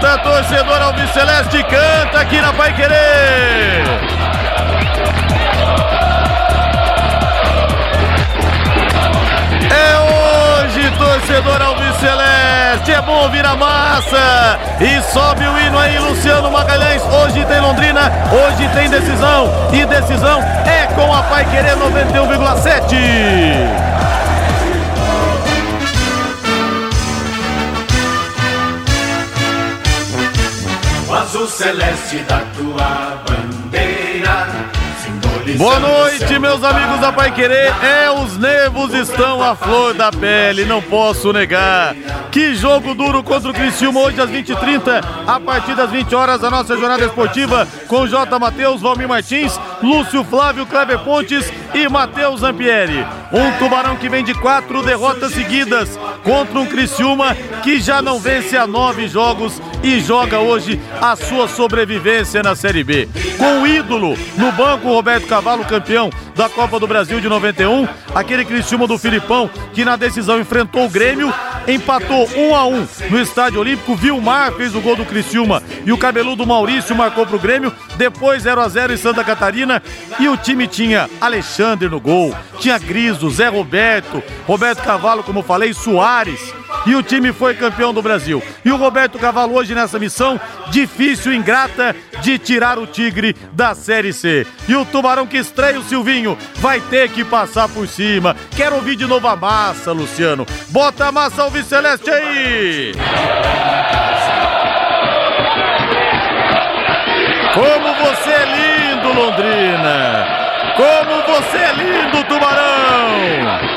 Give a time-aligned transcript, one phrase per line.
[0.00, 3.84] Canta, torcedor Alves Celeste, canta aqui na Pai Querer.
[9.70, 12.92] É hoje, torcedor Alves Celeste.
[12.92, 14.58] É bom ouvir a massa.
[14.80, 17.02] E sobe o hino aí, Luciano Magalhães.
[17.02, 19.52] Hoje tem Londrina, hoje tem decisão.
[19.70, 24.09] E decisão é com a Pai Querer 91,7.
[31.30, 34.48] Azul celeste da tua bandeira.
[35.56, 37.72] Boa noite, meus amigos da Pai Querer.
[37.84, 41.94] É, os nervos estão à flor da pele, não posso negar.
[42.32, 46.50] Que jogo duro contra o Criciúma hoje às 20h30, a partir das 20 horas, a
[46.50, 48.38] nossa jornada esportiva com J.
[48.38, 53.06] Matheus, Valmir Martins, Lúcio Flávio, Kleber Pontes e Matheus Zampieri.
[53.32, 58.56] Um tubarão que vem de quatro derrotas seguidas contra um Criciúma que já não vence
[58.56, 63.08] há nove jogos e joga hoje a sua sobrevivência na Série B.
[63.38, 68.44] Com o ídolo no banco, Roberto Cavalo, campeão da Copa do Brasil de 91, aquele
[68.44, 71.32] Criciúma do Filipão que na decisão enfrentou o Grêmio,
[71.66, 75.98] empatou um a um no Estádio Olímpico, Vilmar fez o gol do Criciúma e o
[75.98, 79.82] cabeludo Maurício marcou pro Grêmio, depois 0 a 0 em Santa Catarina.
[80.18, 85.72] E o time tinha Alexandre no gol, tinha Griso, Zé Roberto, Roberto Cavalo, como falei,
[85.72, 86.54] Soares,
[86.86, 88.42] e o time foi campeão do Brasil.
[88.64, 94.12] E o Roberto Cavalo hoje nessa missão difícil, ingrata, de tirar o Tigre da Série
[94.12, 94.46] C.
[94.68, 98.36] E o Tubarão que estreia o Silvinho vai ter que passar por cima.
[98.56, 100.46] Quero ouvir de novo a massa, Luciano.
[100.68, 102.92] Bota a massa Alves Celeste aí!
[107.54, 110.26] Como você é lindo, Londrina!
[110.76, 113.69] Como você é lindo, Tubarão!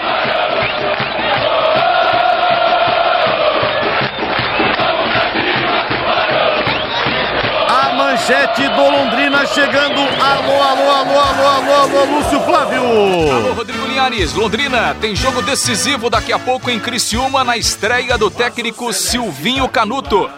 [8.23, 9.99] Manchete do Londrina chegando.
[9.99, 12.81] Alô, alô, alô, alô, alô, alô, Lúcio Flávio.
[12.81, 14.33] Alô, Rodrigo Linhares.
[14.33, 20.29] Londrina tem jogo decisivo daqui a pouco em Criciúma na estreia do técnico Silvinho Canuto.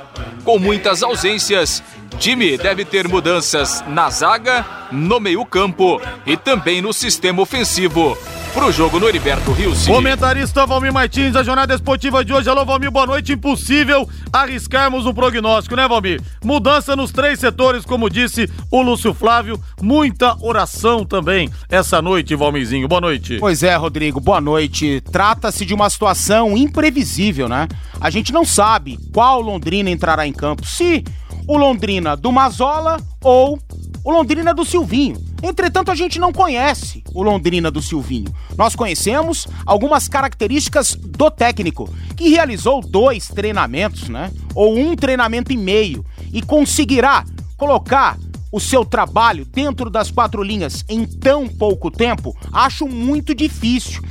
[0.43, 1.83] Com muitas ausências,
[2.17, 8.17] time deve ter mudanças na zaga, no meio-campo e também no sistema ofensivo.
[8.55, 9.85] Pro jogo no Heriberto Rios.
[9.85, 12.49] Comentarista Valmir Martins, a jornada esportiva de hoje.
[12.49, 13.33] Alô, Valmir, boa noite.
[13.33, 16.21] Impossível arriscarmos um prognóstico, né, Valmir?
[16.41, 19.59] Mudança nos três setores, como disse o Lúcio Flávio.
[19.81, 22.87] Muita oração também essa noite, Valmirzinho.
[22.87, 23.39] Boa noite.
[23.41, 25.01] Pois é, Rodrigo, boa noite.
[25.11, 27.67] Trata-se de uma situação imprevisível, né?
[27.99, 30.65] A gente não sabe qual Londrina entrará em campo.
[30.65, 31.03] Se
[31.45, 33.59] o Londrina do Mazola ou
[34.01, 35.34] o Londrina do Silvinho.
[35.47, 38.33] Entretanto, a gente não conhece o Londrina do Silvinho.
[38.57, 44.31] Nós conhecemos algumas características do técnico, que realizou dois treinamentos, né?
[44.55, 47.23] Ou um treinamento e meio, e conseguirá
[47.57, 48.17] colocar
[48.51, 54.01] o seu trabalho dentro das quatro linhas em tão pouco tempo, acho muito difícil.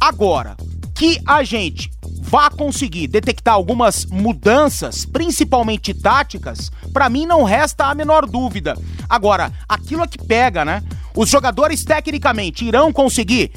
[0.00, 0.56] Agora,
[0.92, 1.90] que a gente
[2.24, 8.76] vá conseguir detectar algumas mudanças, principalmente táticas, para mim não resta a menor dúvida.
[9.08, 10.82] Agora, aquilo é que pega, né?
[11.14, 13.52] Os jogadores tecnicamente irão conseguir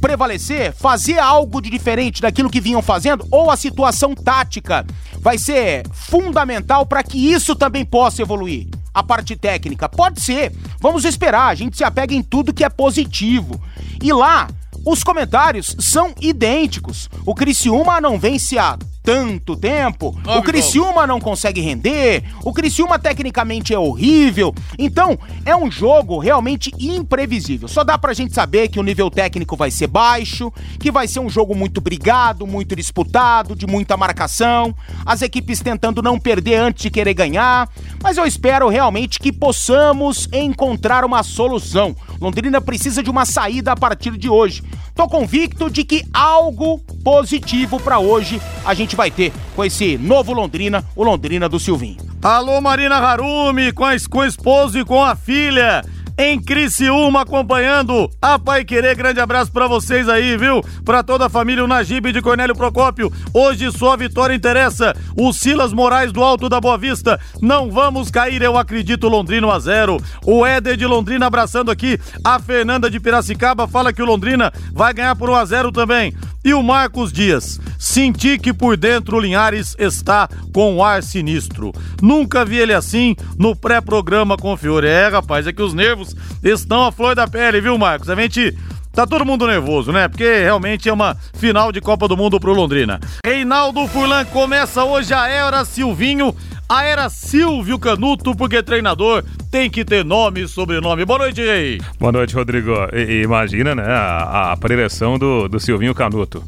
[0.00, 4.86] prevalecer, fazer algo de diferente daquilo que vinham fazendo, ou a situação tática
[5.18, 8.68] vai ser fundamental para que isso também possa evoluir.
[8.94, 10.54] A parte técnica pode ser.
[10.80, 13.60] Vamos esperar, a gente se apega em tudo que é positivo.
[14.00, 14.48] E lá,
[14.86, 17.10] os comentários são idênticos.
[17.26, 20.18] O Criciúma não vence há tanto tempo.
[20.26, 22.24] o Criciúma não consegue render.
[22.44, 24.52] O Criciúma tecnicamente é horrível.
[24.76, 27.68] Então, é um jogo realmente imprevisível.
[27.68, 31.20] Só dá pra gente saber que o nível técnico vai ser baixo, que vai ser
[31.20, 34.74] um jogo muito brigado, muito disputado, de muita marcação.
[35.04, 37.68] As equipes tentando não perder antes de querer ganhar.
[38.02, 41.94] Mas eu espero realmente que possamos encontrar uma solução.
[42.20, 44.64] Londrina precisa de uma saída a partir de hoje.
[44.94, 50.32] Tô convicto de que algo positivo pra hoje a gente vai ter com esse novo
[50.32, 51.98] Londrina, o Londrina do Silvinho.
[52.22, 55.84] Alô, Marina Harumi, com, a, com o esposo e com a filha.
[56.18, 58.96] Em Criciúma, acompanhando a Pai Querer.
[58.96, 60.62] Grande abraço para vocês aí, viu?
[60.84, 63.12] Para toda a família, o Najib de Cornélio Procópio.
[63.34, 64.94] Hoje sua vitória interessa.
[65.16, 67.20] O Silas Moraes do Alto da Boa Vista.
[67.42, 69.98] Não vamos cair, eu acredito, Londrino a zero.
[70.24, 71.98] O Éder de Londrina abraçando aqui.
[72.24, 76.14] A Fernanda de Piracicaba fala que o Londrina vai ganhar por 1 a 0 também.
[76.46, 81.72] E o Marcos Dias, senti que por dentro o Linhares está com um ar sinistro.
[82.00, 84.86] Nunca vi ele assim no pré-programa com o Fiore.
[84.86, 86.14] É, rapaz, é que os nervos
[86.44, 88.08] estão à flor da pele, viu, Marcos?
[88.08, 88.56] A gente
[88.92, 90.08] Tá todo mundo nervoso, né?
[90.08, 92.98] Porque realmente é uma final de Copa do Mundo pro Londrina.
[93.22, 96.34] Reinaldo Furlan começa hoje a Era Silvinho,
[96.68, 101.04] a Era Silvio Canuto, porque treinador tem que ter nome e sobrenome.
[101.04, 101.80] Boa noite, Rei.
[101.98, 102.72] Boa noite, Rodrigo.
[102.92, 106.42] I imagina, né, a, a preleção do, do Silvinho Canuto.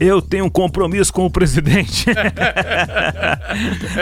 [0.00, 2.10] Eu tenho um compromisso com o presidente.
[2.10, 2.14] é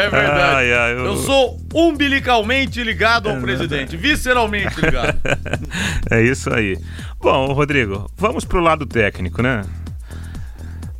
[0.08, 0.40] verdade.
[0.40, 1.04] Ai, ai, eu...
[1.04, 1.16] eu...
[1.19, 5.19] sou umbilicalmente ligado ao presidente, visceralmente ligado.
[6.10, 6.78] é isso aí.
[7.20, 9.62] Bom, Rodrigo, vamos pro lado técnico, né?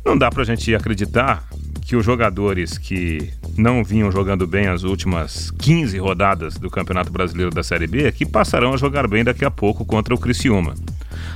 [0.05, 1.43] Não dá pra gente acreditar
[1.83, 7.51] que os jogadores que não vinham jogando bem as últimas 15 rodadas do Campeonato Brasileiro
[7.51, 10.73] da Série B que passarão a jogar bem daqui a pouco contra o Criciúma.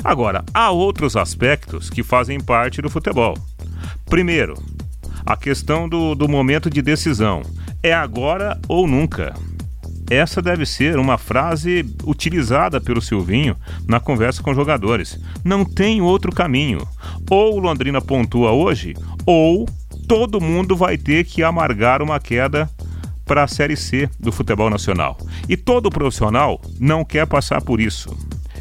[0.03, 3.37] Agora, há outros aspectos que fazem parte do futebol.
[4.05, 4.55] Primeiro,
[5.25, 7.41] a questão do, do momento de decisão.
[7.83, 9.35] É agora ou nunca.
[10.09, 13.55] Essa deve ser uma frase utilizada pelo Silvinho
[13.85, 15.19] na conversa com jogadores.
[15.43, 16.87] Não tem outro caminho.
[17.29, 18.95] Ou o Londrina pontua hoje,
[19.25, 19.67] ou
[20.07, 22.69] todo mundo vai ter que amargar uma queda
[23.25, 25.17] para a Série C do futebol nacional.
[25.49, 28.15] E todo profissional não quer passar por isso.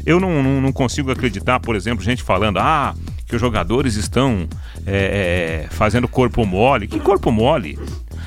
[0.05, 2.93] Eu não, não, não consigo acreditar, por exemplo, gente falando, ah,
[3.25, 4.47] que os jogadores estão
[4.85, 6.87] é, é, fazendo corpo mole.
[6.87, 7.79] Que corpo mole?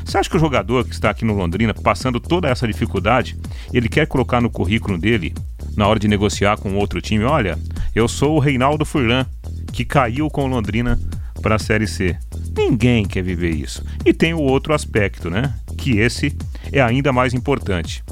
[0.05, 3.37] Você acha que o jogador que está aqui no Londrina, passando toda essa dificuldade,
[3.73, 5.35] ele quer colocar no currículo dele,
[5.77, 7.59] na hora de negociar com outro time, olha,
[7.95, 9.25] eu sou o Reinaldo Furlan,
[9.73, 10.99] que caiu com o Londrina
[11.41, 12.17] para a Série C.
[12.57, 13.85] Ninguém quer viver isso.
[14.05, 15.55] E tem o outro aspecto, né?
[15.77, 16.37] Que esse
[16.73, 18.03] é ainda mais importante.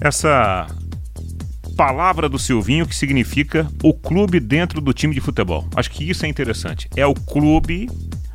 [0.00, 0.66] Essa
[1.76, 5.68] palavra do Silvinho que significa o clube dentro do time de futebol.
[5.76, 6.88] Acho que isso é interessante.
[6.96, 7.88] É o clube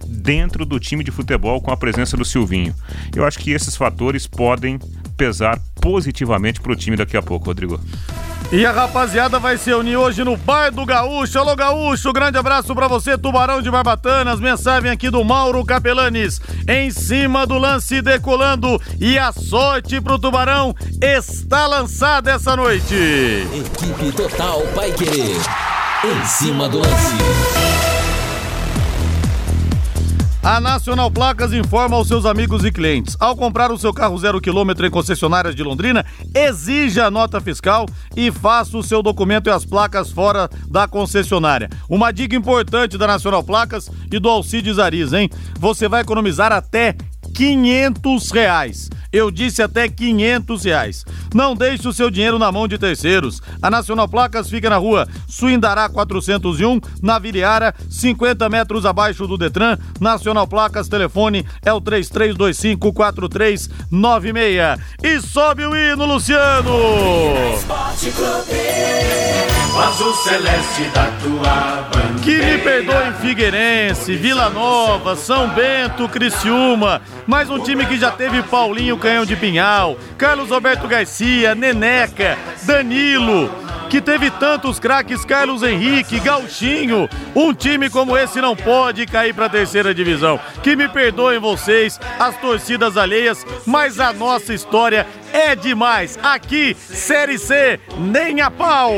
[0.06, 2.76] dentro do time de futebol com a presença do Silvinho.
[3.16, 4.78] Eu acho que esses fatores podem
[5.18, 7.80] pesar positivamente para o time daqui a pouco, Rodrigo.
[8.52, 11.40] E a rapaziada vai se unir hoje no Bar do Gaúcho.
[11.40, 14.42] Alô, Gaúcho, grande abraço para você, Tubarão de Barbatanas.
[14.42, 16.42] Mensagem aqui do Mauro Capelanes.
[16.68, 18.78] Em cima do lance decolando.
[19.00, 22.94] E a sorte pro Tubarão está lançada essa noite.
[22.94, 25.32] Equipe Total Paiquerê.
[26.04, 27.61] Em cima do lance.
[30.44, 34.42] A Nacional Placas informa aos seus amigos e clientes: ao comprar o seu carro zero
[34.42, 36.04] quilômetro em concessionárias de Londrina,
[36.34, 37.86] exija a nota fiscal
[38.18, 41.70] e faça o seu documento e as placas fora da concessionária.
[41.88, 45.30] Uma dica importante da Nacional Placas e do Alcides Ariz, hein?
[45.60, 46.96] Você vai economizar até
[47.34, 48.90] 500 reais.
[49.12, 51.06] Eu disse até 500 reais.
[51.34, 53.42] Não deixe o seu dinheiro na mão de terceiros.
[53.62, 59.78] A Nacional Placas fica na rua Suindará 401, na Viriara, 50 metros abaixo do Detran.
[60.00, 64.80] Nacional Placas, telefone é o 33254396.
[65.04, 66.72] E sobe o hino, Luciano!
[72.22, 77.02] Que me perdoem Figueirense, Vila Nova, São Bento, Criciúma.
[77.28, 83.50] Mais um time que já teve Paulinho Canhão de Pinhal, Carlos Alberto Garcia, Neneca, Danilo,
[83.90, 87.08] que teve tantos craques, Carlos Henrique, Gauchinho.
[87.36, 90.40] Um time como esse não pode cair para a terceira divisão.
[90.64, 96.18] Que me perdoem vocês, as torcidas alheias, mas a nossa história é demais.
[96.24, 98.92] Aqui, Série C, nem a pau.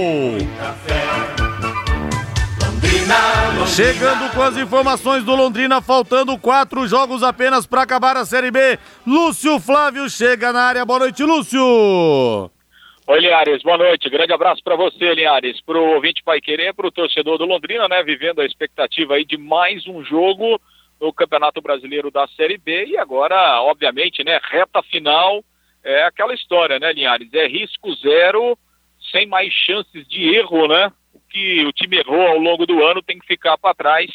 [3.68, 8.78] Chegando com as informações do Londrina, faltando quatro jogos apenas para acabar a Série B.
[9.06, 10.86] Lúcio Flávio chega na área.
[10.86, 11.60] Boa noite, Lúcio.
[13.06, 14.10] Oi, Linhares, boa noite.
[14.10, 17.88] Grande abraço para você, Linhares, para o ouvinte Pai Querer, para o torcedor do Londrina,
[17.88, 20.60] né, vivendo a expectativa aí de mais um jogo
[21.02, 25.44] no Campeonato Brasileiro da Série B e agora, obviamente, né, reta final,
[25.84, 28.58] é aquela história, né, Linhares, é risco zero,
[29.12, 30.90] sem mais chances de erro, né,
[31.34, 34.12] que o time errou ao longo do ano tem que ficar para trás,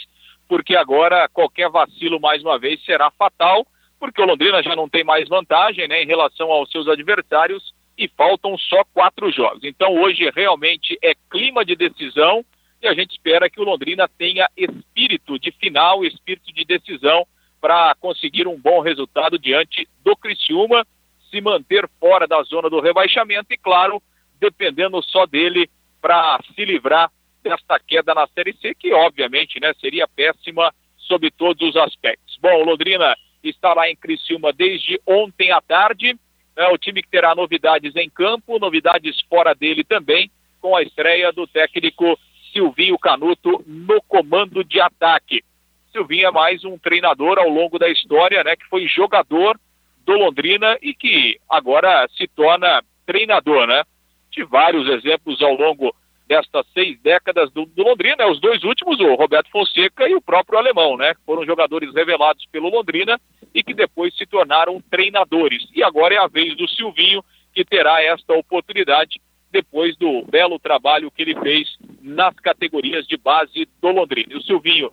[0.49, 3.67] porque agora qualquer vacilo mais uma vez será fatal,
[3.99, 8.07] porque o Londrina já não tem mais vantagem né, em relação aos seus adversários e
[8.07, 9.65] faltam só quatro jogos.
[9.65, 12.45] Então hoje realmente é clima de decisão
[12.81, 17.27] e a gente espera que o Londrina tenha espírito de final, espírito de decisão
[17.61, 20.87] para conseguir um bom resultado diante do Criciúma,
[21.29, 24.01] se manter fora da zona do rebaixamento e, claro,
[24.39, 25.69] dependendo só dele
[26.00, 27.11] para se livrar
[27.43, 32.37] desta queda na Série C, que obviamente né, seria péssima sob todos os aspectos.
[32.40, 36.17] Bom, Londrina está lá em Criciúma desde ontem à tarde.
[36.57, 41.33] É o time que terá novidades em campo, novidades fora dele também, com a estreia
[41.33, 42.19] do técnico
[42.52, 45.45] Silvinho Canuto no comando de ataque.
[45.93, 49.59] Silvinho é mais um treinador ao longo da história, né, que foi jogador
[50.05, 53.85] do Londrina e que agora se torna treinador, né?
[54.31, 55.95] De vários exemplos ao longo
[56.29, 60.59] destas seis décadas do, do Londrina, os dois últimos, o Roberto Fonseca e o próprio
[60.59, 61.15] Alemão, né?
[61.25, 63.19] Foram jogadores revelados pelo Londrina
[63.55, 65.67] e que depois se tornaram treinadores.
[65.75, 69.19] E agora é a vez do Silvinho, que terá esta oportunidade
[69.51, 74.35] depois do belo trabalho que ele fez nas categorias de base do Londrina.
[74.35, 74.93] E o Silvinho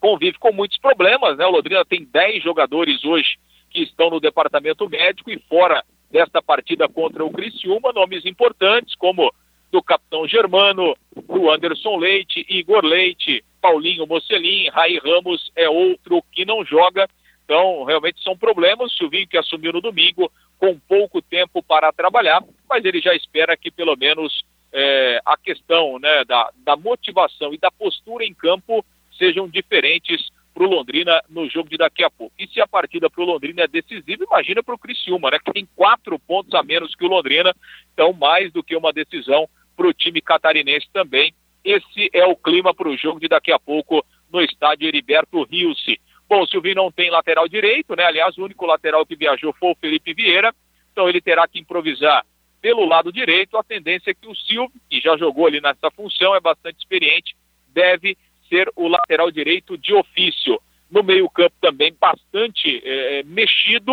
[0.00, 1.44] convive com muitos problemas, né?
[1.44, 3.36] O Londrina tem 10 jogadores hoje
[3.68, 9.32] que estão no departamento médico e fora desta partida contra o Criciúma, nomes importantes como
[9.70, 16.44] do capitão Germano, do Anderson Leite, Igor Leite, Paulinho Mocelin, Rai Ramos é outro que
[16.44, 17.08] não joga.
[17.44, 18.96] Então, realmente são problemas.
[18.96, 23.70] Silvinho que assumiu no domingo, com pouco tempo para trabalhar, mas ele já espera que
[23.70, 28.84] pelo menos é, a questão né, da, da motivação e da postura em campo
[29.18, 32.34] sejam diferentes para o Londrina no jogo de daqui a pouco.
[32.38, 35.52] E se a partida para o Londrina é decisiva, imagina para o Criciúma, né, que
[35.52, 37.54] tem quatro pontos a menos que o Londrina,
[37.92, 39.46] então mais do que uma decisão
[39.76, 41.34] para o time catarinense também.
[41.62, 46.00] Esse é o clima para o jogo de daqui a pouco no estádio Heriberto Rilse.
[46.26, 48.04] Bom, o Silvinho não tem lateral direito, né?
[48.04, 50.54] Aliás, o único lateral que viajou foi o Felipe Vieira,
[50.90, 52.24] então ele terá que improvisar
[52.62, 53.58] pelo lado direito.
[53.58, 57.36] A tendência é que o Silvio, que já jogou ali nessa função, é bastante experiente,
[57.68, 58.16] deve
[58.48, 60.60] ser o lateral direito de ofício.
[60.90, 63.92] No meio-campo também bastante é, mexido.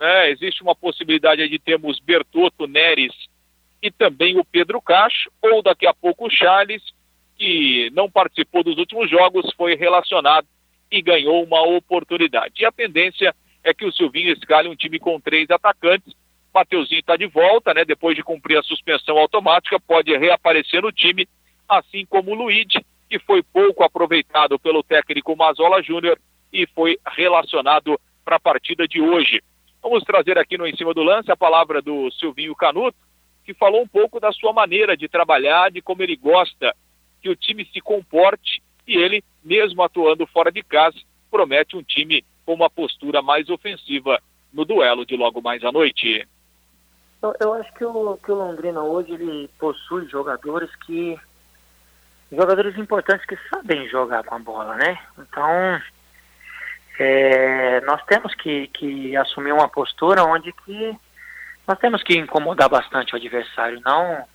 [0.00, 0.30] Né?
[0.30, 3.12] Existe uma possibilidade de termos Bertotto, Neres
[3.84, 6.82] e também o Pedro Cacho, ou daqui a pouco o Charles,
[7.36, 10.46] que não participou dos últimos jogos, foi relacionado
[10.90, 12.62] e ganhou uma oportunidade.
[12.62, 16.14] E a tendência é que o Silvinho escale um time com três atacantes.
[16.54, 17.84] Mateuzinho está de volta, né?
[17.84, 21.28] Depois de cumprir a suspensão automática, pode reaparecer no time,
[21.68, 26.18] assim como o Luigi, que foi pouco aproveitado pelo técnico Mazola Júnior
[26.52, 29.42] e foi relacionado para a partida de hoje.
[29.82, 32.96] Vamos trazer aqui no Em Cima do Lance a palavra do Silvinho Canuto,
[33.44, 36.74] que falou um pouco da sua maneira de trabalhar, de como ele gosta
[37.20, 40.96] que o time se comporte e ele, mesmo atuando fora de casa,
[41.30, 44.20] promete um time com uma postura mais ofensiva
[44.52, 46.26] no duelo de logo mais à noite.
[47.40, 51.18] Eu, acho que o, que o Londrina hoje ele possui jogadores que
[52.36, 54.98] jogadores importantes que sabem jogar com a bola, né?
[55.18, 55.80] Então
[56.98, 60.96] é, nós temos que, que assumir uma postura onde que
[61.66, 63.80] nós temos que incomodar bastante o adversário.
[63.84, 64.26] Não,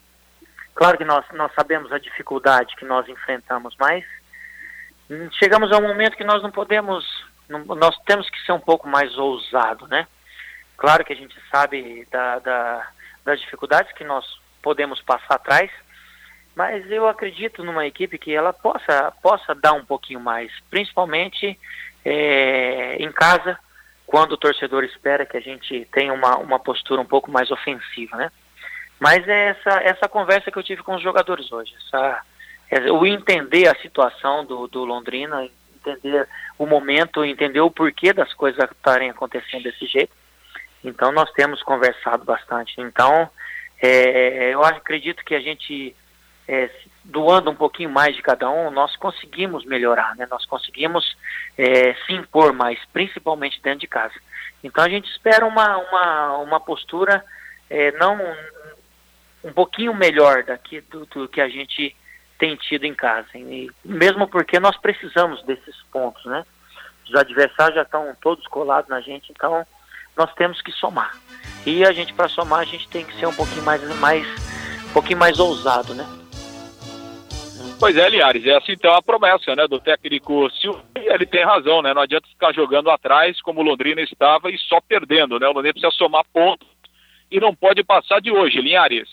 [0.73, 4.03] claro que nós, nós sabemos a dificuldade que nós enfrentamos, mas
[5.33, 7.05] chegamos a um momento que nós não podemos,
[7.47, 10.07] não, nós temos que ser um pouco mais ousado, né?
[10.77, 12.87] Claro que a gente sabe da, da,
[13.25, 14.25] das dificuldades que nós
[14.61, 15.71] podemos passar atrás,
[16.59, 21.57] mas eu acredito numa equipe que ela possa, possa dar um pouquinho mais, principalmente
[22.03, 23.57] é, em casa,
[24.05, 28.17] quando o torcedor espera que a gente tenha uma, uma postura um pouco mais ofensiva,
[28.17, 28.29] né?
[28.99, 32.23] Mas é essa, essa conversa que eu tive com os jogadores hoje, essa,
[32.69, 35.47] é, o entender a situação do, do Londrina,
[35.77, 40.11] entender o momento, entender o porquê das coisas estarem acontecendo desse jeito.
[40.83, 42.81] Então nós temos conversado bastante.
[42.81, 43.29] Então
[43.81, 45.95] é, eu acredito que a gente
[46.49, 46.67] é,
[47.05, 50.27] doando um pouquinho mais de cada um, nós conseguimos melhorar, né?
[50.27, 51.15] Nós conseguimos
[51.55, 54.15] é, se impor mais, principalmente dentro de casa.
[54.63, 57.23] Então a gente espera uma, uma, uma postura
[57.69, 58.17] é, não
[59.43, 61.95] um pouquinho melhor daqui do, do, que a gente
[62.39, 63.27] tem tido em casa.
[63.35, 66.43] E mesmo porque nós precisamos desses pontos, né?
[67.07, 69.65] Os adversários já estão todos colados na gente, então
[70.17, 71.15] nós temos que somar.
[71.63, 74.27] E a gente para somar a gente tem que ser um pouquinho mais, mais
[74.89, 76.05] um pouquinho mais ousado, né?
[77.79, 80.83] Pois é, Liares, essa então é a promessa né, do técnico Silva.
[80.93, 81.93] Ele tem razão, né?
[81.93, 85.47] Não adianta ficar jogando atrás como o Londrina estava e só perdendo, né?
[85.47, 86.67] O Londrina precisa somar pontos
[87.31, 89.07] e não pode passar de hoje, Linhares.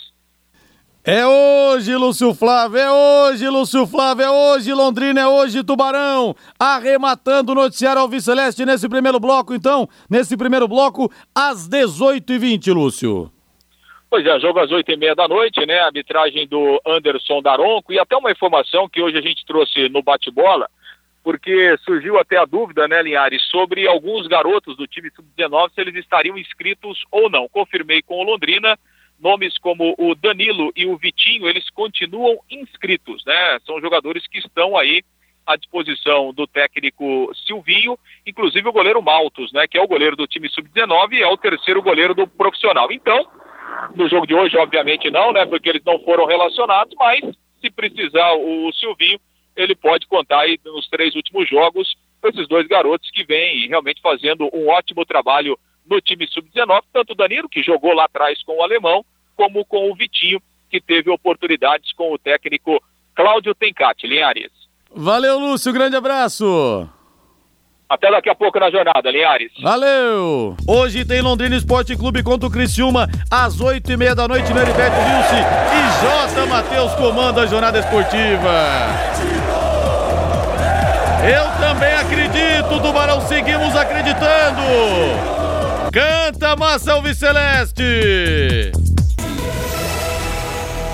[1.04, 6.34] É hoje, Lúcio Flávio, é hoje, Lúcio Flávio, é hoje, Londrina, é hoje, Tubarão.
[6.58, 13.30] Arrematando o noticiário Alves Celeste nesse primeiro bloco, então, nesse primeiro bloco, às 18h20, Lúcio.
[14.16, 15.78] Pois é, jogo às oito e meia da noite, né?
[15.78, 20.70] Arbitragem do Anderson Daronco e até uma informação que hoje a gente trouxe no bate-bola,
[21.22, 25.96] porque surgiu até a dúvida, né, Linhares, sobre alguns garotos do time sub-19 se eles
[25.96, 27.46] estariam inscritos ou não.
[27.46, 28.78] Confirmei com o Londrina,
[29.20, 33.58] nomes como o Danilo e o Vitinho, eles continuam inscritos, né?
[33.66, 35.02] São jogadores que estão aí
[35.46, 39.66] à disposição do técnico Silvinho, inclusive o goleiro Maltos, né?
[39.68, 42.90] Que é o goleiro do time sub-19 e é o terceiro goleiro do profissional.
[42.90, 43.28] Então,
[43.94, 45.46] no jogo de hoje, obviamente não, né?
[45.46, 47.20] Porque eles não foram relacionados, mas
[47.60, 49.18] se precisar o Silvinho,
[49.56, 54.00] ele pode contar aí nos três últimos jogos com esses dois garotos que vêm realmente
[54.00, 55.58] fazendo um ótimo trabalho
[55.88, 59.04] no time sub-19, tanto o Danilo, que jogou lá atrás com o alemão,
[59.36, 62.82] como com o Vitinho, que teve oportunidades com o técnico
[63.14, 64.50] Cláudio Tencati, Linhares.
[64.90, 66.88] Valeu, Lúcio, grande abraço.
[67.88, 69.52] Até daqui a pouco na jornada, Linhares.
[69.62, 70.56] Valeu!
[70.66, 74.60] Hoje tem Londrina Esporte Clube contra o Criciúma, às oito e meia da noite no
[74.60, 75.44] Heriberto Wilson.
[75.72, 76.46] E J.
[76.46, 78.50] Matheus comanda a jornada esportiva.
[81.22, 84.62] Eu também acredito, Tubarão, seguimos acreditando.
[85.92, 86.94] Canta, Massa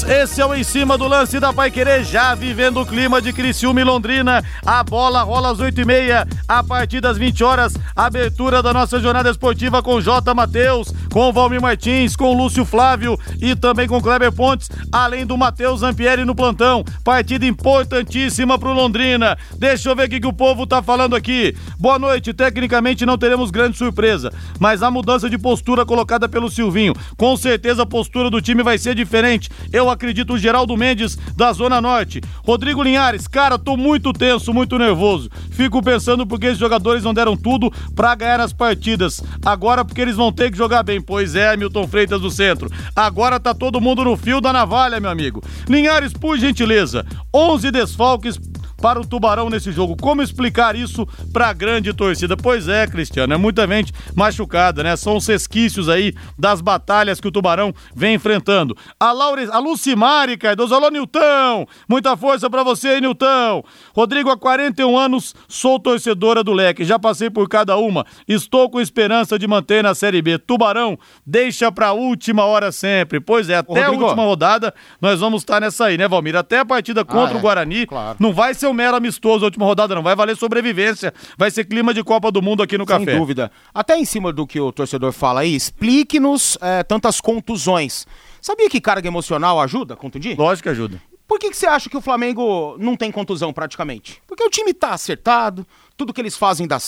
[0.08, 3.32] Esse é o em cima do lance da Pai Querer, já vivendo o clima de
[3.32, 4.44] Criciúma e Londrina.
[4.64, 7.74] A bola rola às 8 e meia, a partir das 20 horas.
[7.96, 10.34] Abertura da nossa jornada esportiva com J.
[10.34, 15.80] Matheus, com Valmir Martins, com Lúcio Flávio e também com Kleber Pontes, além do Matheus
[15.80, 16.84] Zampieri no plantão.
[17.02, 19.36] Partida importantíssima pro Londrina.
[19.58, 21.56] Deixa eu ver o que, que o povo tá falando aqui.
[21.78, 22.32] Boa noite.
[22.32, 27.82] Tecnicamente não teremos grande surpresa, mas a mudança de postura colocada pelo Silvinho, com certeza
[27.82, 29.50] a postura do time vai ser diferente.
[29.72, 32.20] Eu acredito o Geraldo Mendes da Zona Norte.
[32.44, 35.30] Rodrigo Linhares, cara, tô muito tenso, muito nervoso.
[35.50, 39.22] Fico pensando porque esses jogadores não deram tudo para ganhar as partidas.
[39.44, 41.00] Agora porque eles vão ter que jogar bem.
[41.00, 42.70] Pois é, Milton Freitas do Centro.
[42.96, 45.42] Agora tá todo mundo no fio da navalha, meu amigo.
[45.68, 48.38] Linhares, por gentileza, 11 desfalques
[48.82, 49.96] para o Tubarão nesse jogo.
[49.96, 52.36] Como explicar isso para a grande torcida?
[52.36, 54.96] Pois é, Cristiano, é muita gente machucada, né?
[54.96, 58.76] São os resquícios aí das batalhas que o Tubarão vem enfrentando.
[58.98, 59.48] A, Laure...
[59.52, 61.64] a Lucimari Cardoso, alô, Nilton!
[61.88, 63.62] Muita força para você aí, Nilton!
[63.94, 68.80] Rodrigo, há 41 anos, sou torcedora do Leque, já passei por cada uma, estou com
[68.80, 70.38] esperança de manter na Série B.
[70.38, 73.20] Tubarão, deixa pra última hora sempre.
[73.20, 74.02] Pois é, até Rodrigo.
[74.02, 76.34] a última rodada nós vamos estar nessa aí, né, Valmir?
[76.34, 77.38] Até a partida contra ah, é.
[77.38, 78.16] o Guarani, claro.
[78.18, 80.02] não vai ser um mero amistoso a última rodada, não.
[80.02, 81.14] Vai valer sobrevivência.
[81.36, 83.12] Vai ser clima de Copa do Mundo aqui no Sem Café.
[83.12, 83.52] Sem dúvida.
[83.72, 88.06] Até em cima do que o torcedor fala aí, explique-nos é, tantas contusões.
[88.40, 90.36] Sabia que carga emocional ajuda a contundir?
[90.36, 91.00] Lógico que ajuda.
[91.28, 94.20] Por que, que você acha que o Flamengo não tem contusão praticamente?
[94.26, 96.78] Porque o time tá acertado, tudo que eles fazem dá,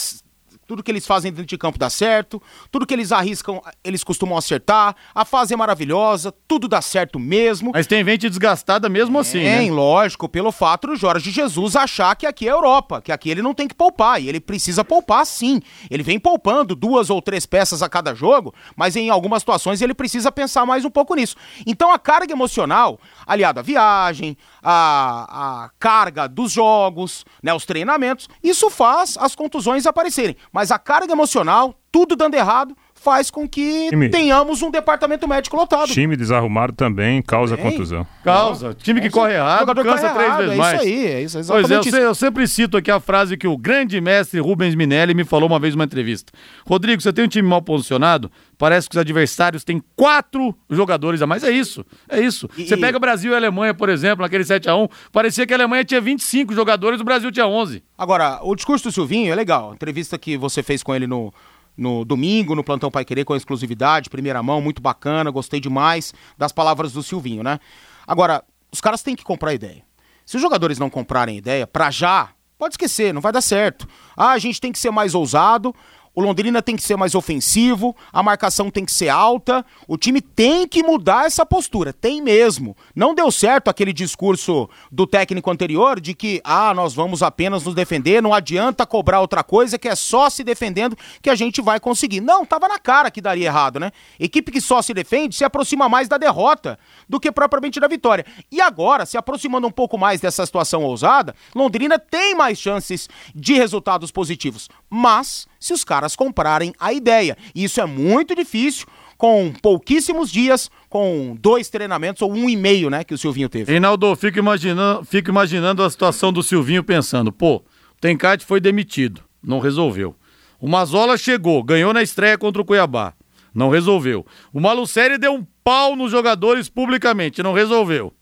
[0.66, 4.36] tudo que eles fazem dentro de campo dá certo, tudo que eles arriscam, eles costumam
[4.36, 7.70] acertar, a fase é maravilhosa, tudo dá certo mesmo.
[7.72, 9.70] Mas tem gente desgastada mesmo assim, né?
[9.70, 13.54] lógico, pelo fato do Jorge Jesus achar que aqui é Europa, que aqui ele não
[13.54, 15.60] tem que poupar, e ele precisa poupar sim.
[15.90, 19.94] Ele vem poupando duas ou três peças a cada jogo, mas em algumas situações ele
[19.94, 21.36] precisa pensar mais um pouco nisso.
[21.66, 28.28] Então a carga emocional, aliada à viagem, a, a carga dos jogos, né, os treinamentos,
[28.42, 30.36] isso faz as contusões aparecerem.
[30.50, 32.74] Mas a carga emocional, tudo dando errado,
[33.04, 34.08] faz com que time.
[34.08, 35.88] tenhamos um departamento médico lotado.
[35.88, 37.72] Time desarrumado também causa também.
[37.72, 38.06] contusão.
[38.24, 38.72] Causa.
[38.72, 40.80] Time que é corre errado, cansa três errado, vezes é mais.
[40.80, 43.58] Isso aí, é isso, pois é, eu, eu, sempre cito aqui a frase que o
[43.58, 46.32] grande mestre Rubens Minelli me falou uma vez numa entrevista.
[46.66, 48.32] Rodrigo, você tem um time mal posicionado?
[48.56, 51.44] Parece que os adversários têm quatro jogadores a mais.
[51.44, 52.48] É isso, é isso.
[52.56, 56.00] E, você pega Brasil e Alemanha, por exemplo, naquele 7x1, parecia que a Alemanha tinha
[56.00, 57.82] 25 jogadores, o Brasil tinha 11.
[57.98, 59.72] Agora, o discurso do Silvinho é legal.
[59.72, 61.32] A entrevista que você fez com ele no,
[61.76, 66.52] no domingo, no Plantão Pai Querer, com exclusividade, primeira mão, muito bacana, gostei demais das
[66.52, 67.58] palavras do Silvinho, né?
[68.06, 69.82] Agora, os caras têm que comprar ideia.
[70.26, 73.86] Se os jogadores não comprarem ideia, pra já, pode esquecer, não vai dar certo.
[74.16, 75.74] Ah, a gente tem que ser mais ousado,
[76.14, 80.20] o Londrina tem que ser mais ofensivo, a marcação tem que ser alta, o time
[80.20, 82.76] tem que mudar essa postura, tem mesmo.
[82.94, 87.74] Não deu certo aquele discurso do técnico anterior de que, ah, nós vamos apenas nos
[87.74, 91.80] defender, não adianta cobrar outra coisa, que é só se defendendo que a gente vai
[91.80, 92.20] conseguir.
[92.20, 93.90] Não, tava na cara que daria errado, né?
[94.18, 98.24] Equipe que só se defende se aproxima mais da derrota do que propriamente da vitória.
[98.50, 103.54] E agora, se aproximando um pouco mais dessa situação ousada, Londrina tem mais chances de
[103.54, 104.68] resultados positivos.
[104.88, 107.38] Mas se os caras comprarem a ideia.
[107.54, 112.90] E isso é muito difícil com pouquíssimos dias, com dois treinamentos ou um e meio,
[112.90, 113.72] né, que o Silvinho teve.
[113.72, 117.64] Reinaldo, fico imaginando, fico imaginando a situação do Silvinho pensando, pô,
[117.98, 120.14] Tencate foi demitido, não resolveu.
[120.60, 123.14] O Mazola chegou, ganhou na estreia contra o Cuiabá,
[123.54, 124.26] não resolveu.
[124.52, 128.12] O Malucelli deu um pau nos jogadores publicamente, não resolveu.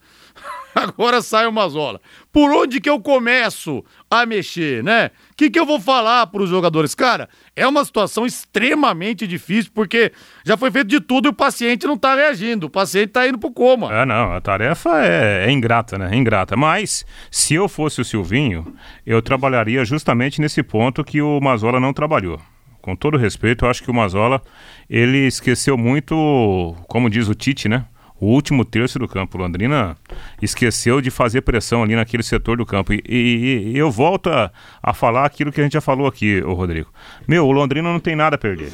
[0.74, 2.00] Agora sai o Mazola.
[2.32, 5.10] Por onde que eu começo a mexer, né?
[5.32, 6.94] O que, que eu vou falar para os jogadores?
[6.94, 10.12] Cara, é uma situação extremamente difícil, porque
[10.44, 12.66] já foi feito de tudo e o paciente não está reagindo.
[12.66, 13.92] O paciente está indo pro coma.
[13.92, 16.10] É, não, a tarefa é, é ingrata, né?
[16.12, 16.56] É ingrata.
[16.56, 18.74] Mas, se eu fosse o Silvinho,
[19.06, 22.40] eu trabalharia justamente nesse ponto que o Mazola não trabalhou
[22.82, 24.42] com todo respeito, eu acho que o Mazola,
[24.90, 27.84] ele esqueceu muito, como diz o Tite, né?
[28.22, 29.36] O último terço do campo.
[29.36, 29.96] Londrina
[30.40, 32.92] esqueceu de fazer pressão ali naquele setor do campo.
[32.92, 36.40] E, e, e eu volto a, a, falar aquilo que a gente já falou aqui,
[36.40, 36.88] o Rodrigo.
[37.26, 38.72] Meu, o Londrina não tem nada a perder.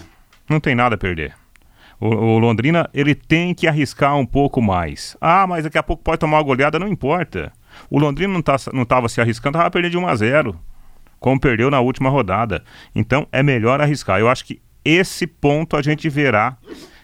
[0.50, 1.34] Não tem nada a perder.
[1.98, 5.16] O, o, Londrina, ele tem que arriscar um pouco mais.
[5.18, 7.50] Ah, mas daqui a pouco pode tomar uma goleada, não importa.
[7.88, 10.60] O Londrina não, tá, não tava se arriscando, tava perdendo de 1 a 0
[11.18, 12.62] como perdeu na última rodada.
[12.94, 14.20] Então é melhor arriscar.
[14.20, 16.58] Eu acho que esse ponto a gente verá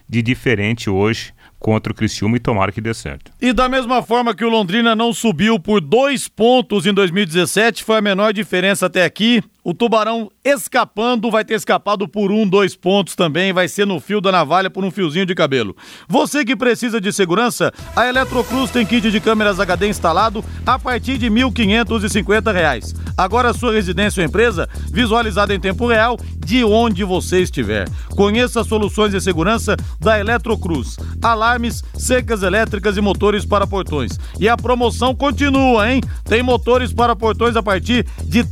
[0.09, 3.33] de diferente hoje contra o Criciúma e tomara que dê certo.
[3.41, 7.97] E da mesma forma que o Londrina não subiu por dois pontos em 2017, foi
[7.97, 9.43] a menor diferença até aqui.
[9.67, 14.21] O Tubarão escapando, vai ter escapado por um, dois pontos também, vai ser no fio
[14.21, 15.75] da navalha por um fiozinho de cabelo.
[16.07, 21.17] Você que precisa de segurança, a Eletrocruz tem kit de câmeras HD instalado a partir
[21.17, 22.95] de R$ 1.550.
[23.17, 27.89] Agora sua residência ou empresa visualizada em tempo real de onde você estiver.
[28.11, 30.97] Conheça as soluções de segurança da Eletrocruz.
[31.23, 34.19] Alarmes, secas elétricas e motores para portões.
[34.39, 36.03] E a promoção continua, hein?
[36.25, 38.45] Tem motores para portões a partir de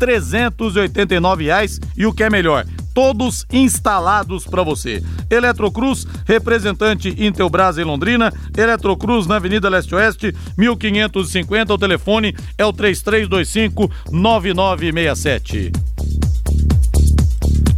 [1.07, 5.03] 380 reais e o que é melhor, todos instalados para você.
[5.31, 12.73] Eletrocruz, representante Intelbras em Londrina, Eletrocruz na Avenida Leste Oeste, 1550, o telefone é o
[12.73, 15.73] 3325 9967.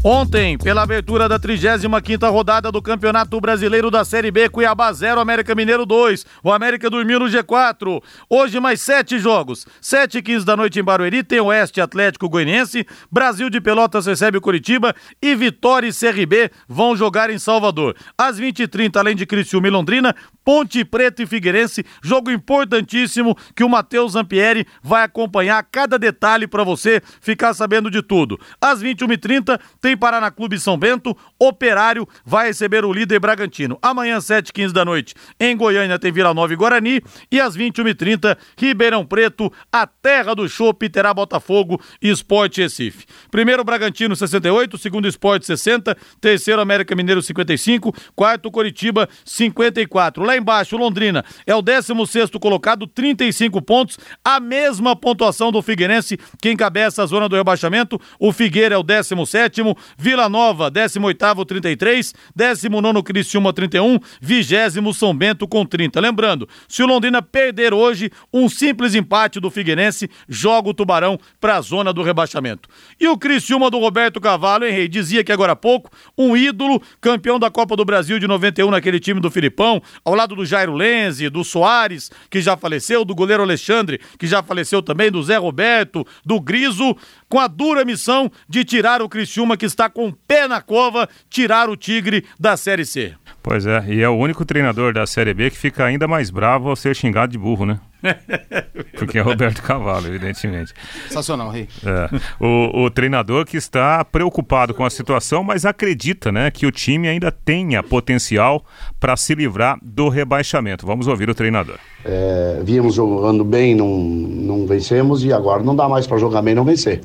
[0.07, 5.55] Ontem, pela abertura da 35ª rodada do Campeonato Brasileiro da Série B, Cuiabá 0, América
[5.55, 6.27] Mineiro 2.
[6.43, 8.03] O América dormiu no G4.
[8.29, 9.67] Hoje mais sete jogos.
[9.81, 14.37] 7 e 15 da noite em Barueri tem Oeste Atlético Goianiense, Brasil de Pelotas recebe
[14.37, 17.97] o Curitiba e Vitória e CRB vão jogar em Salvador.
[18.19, 20.15] Às 20h30, além de Criciúma e Londrina,
[20.45, 26.63] Ponte Preta e Figueirense, jogo importantíssimo que o Matheus Zampieri vai acompanhar cada detalhe para
[26.63, 28.39] você ficar sabendo de tudo.
[28.61, 33.79] Às 21h30 tem Paraná Clube São Bento, Operário vai receber o líder Bragantino.
[33.83, 39.05] Amanhã, 7h15 da noite, em Goiânia tem Vila Nova e Guarani e às 21h30, Ribeirão
[39.05, 43.07] Preto, a terra do chopp, terá Botafogo e Esporte Recife.
[43.31, 50.23] Primeiro Bragantino 68, segundo Esporte 60, terceiro América Mineiro 55, quarto Coritiba 54.
[50.23, 56.51] Lá embaixo, Londrina é o 16 colocado, 35 pontos, a mesma pontuação do Figueirense, que
[56.51, 58.01] encabeça a zona do rebaixamento.
[58.19, 59.63] O Figueira é o 17,
[59.97, 66.01] Vila Nova, 18, 33, 19 Criciúma, 31, 20 São Bento com 30.
[66.01, 71.57] Lembrando, se o Londrina perder hoje, um simples empate do Figueirense joga o Tubarão para
[71.57, 72.69] a zona do rebaixamento.
[73.01, 74.89] E o Criciúma do Roberto Cavalo, hein, Rei?
[74.89, 79.01] Dizia que agora há pouco, um ídolo, campeão da Copa do Brasil de 91 naquele
[79.01, 83.15] time do Filipão, ao lado lado do Jairo Lenze, do Soares, que já faleceu, do
[83.15, 86.97] goleiro Alexandre, que já faleceu também, do Zé Roberto, do Griso,
[87.35, 91.09] com a dura missão de tirar o Criciúma, que está com o pé na cova,
[91.29, 93.13] tirar o Tigre da Série C.
[93.47, 96.71] Pois é, e é o único treinador da Série B que fica ainda mais bravo
[96.71, 97.79] ao ser xingado de burro, né?
[98.97, 100.73] Porque é Roberto Cavalo, evidentemente.
[101.09, 101.69] Sensacional, Rei.
[101.85, 102.09] É.
[102.43, 107.07] O, o, treinador que está preocupado com a situação, mas acredita né, que o time
[107.07, 108.65] ainda tenha potencial
[108.99, 110.87] para se livrar do rebaixamento.
[110.87, 111.77] Vamos ouvir o treinador.
[112.03, 116.53] É, víamos jogando bem, não, não vencemos, e agora não dá mais para jogar bem
[116.53, 117.03] e não vencer.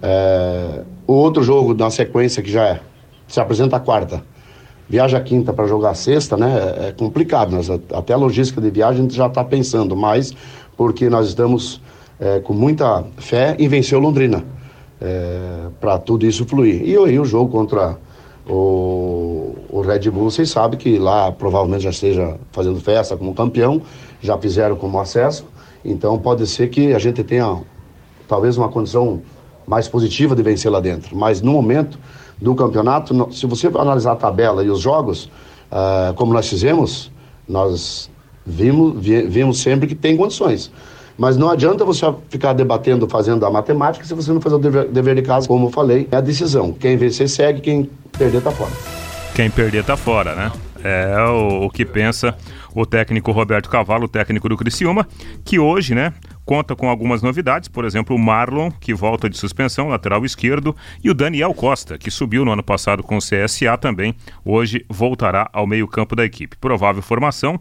[0.00, 2.80] É, o outro jogo na sequência que já é,
[3.28, 4.32] se apresenta a quarta
[4.88, 6.88] viaja quinta para jogar sexta, né?
[6.88, 7.52] É complicado.
[7.52, 10.34] Nós, até a logística de viagem a gente já está pensando mais,
[10.76, 11.80] porque nós estamos
[12.20, 14.44] é, com muita fé em vencer o Londrina,
[15.00, 16.82] é, para tudo isso fluir.
[16.84, 17.96] E aí o jogo contra
[18.48, 23.80] o, o Red Bull, vocês sabem que lá provavelmente já esteja fazendo festa como campeão,
[24.20, 25.46] já fizeram como acesso,
[25.84, 27.60] então pode ser que a gente tenha
[28.28, 29.22] talvez uma condição
[29.66, 31.16] mais positiva de vencer lá dentro.
[31.16, 31.98] Mas no momento
[32.44, 35.30] do campeonato, se você analisar a tabela e os jogos,
[35.72, 37.10] uh, como nós fizemos,
[37.48, 38.10] nós
[38.44, 40.70] vimos, vimos sempre que tem condições.
[41.16, 44.88] Mas não adianta você ficar debatendo, fazendo a matemática, se você não fazer o dever,
[44.88, 46.70] dever de casa, como eu falei, é a decisão.
[46.72, 48.72] Quem vencer segue, quem perder tá fora.
[49.34, 50.52] Quem perder tá fora, né?
[50.82, 52.36] É o, o que pensa
[52.74, 55.06] o técnico Roberto Cavalo, o técnico do Criciúma,
[55.44, 56.12] que hoje, né,
[56.44, 61.10] conta com algumas novidades, por exemplo, o Marlon, que volta de suspensão, lateral esquerdo, e
[61.10, 65.66] o Daniel Costa, que subiu no ano passado com o CSA também, hoje voltará ao
[65.66, 66.56] meio-campo da equipe.
[66.56, 67.60] Provável formação: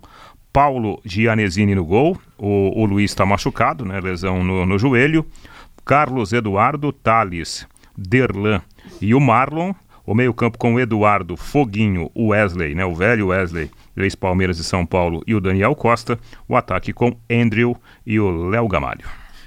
[0.54, 2.18] Paulo Gianesini no gol.
[2.38, 4.00] O, o Luiz está machucado, né?
[4.00, 5.26] Lesão no, no joelho.
[5.84, 7.68] Carlos Eduardo, Thales,
[7.98, 8.62] Derlan
[9.02, 9.74] e o Marlon.
[10.06, 12.86] O meio-campo com o Eduardo, Foguinho, o Wesley, né?
[12.86, 16.20] O velho Wesley, ex-Palmeiras de São Paulo, e o Daniel Costa.
[16.48, 19.06] O ataque com Andrew e o Léo Gamalho.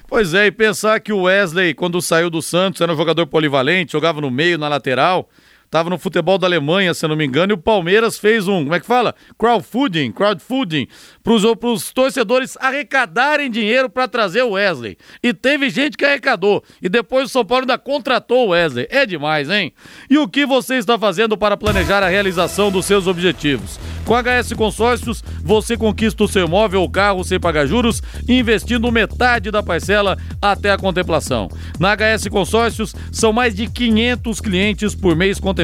[0.08, 3.92] Pois é, e pensar que o Wesley, quando saiu do Santos, era um jogador polivalente,
[3.92, 5.28] jogava no meio, na lateral,
[5.66, 8.74] estava no futebol da Alemanha, se não me engano, e o Palmeiras fez um, como
[8.74, 9.14] é que fala?
[9.38, 10.88] Crowdfunding, crowdfunding,
[11.22, 14.96] para os torcedores arrecadarem dinheiro para trazer o Wesley.
[15.22, 18.86] E teve gente que arrecadou, e depois o São Paulo ainda contratou o Wesley.
[18.88, 19.72] É demais, hein?
[20.08, 23.78] E o que você está fazendo para planejar a realização dos seus objetivos?
[24.04, 28.92] Com a HS Consórcios, você conquista o seu imóvel ou carro sem pagar juros, investindo
[28.92, 31.48] metade da parcela até a contemplação.
[31.80, 35.55] Na HS Consórcios, são mais de 500 clientes por mês contemplados.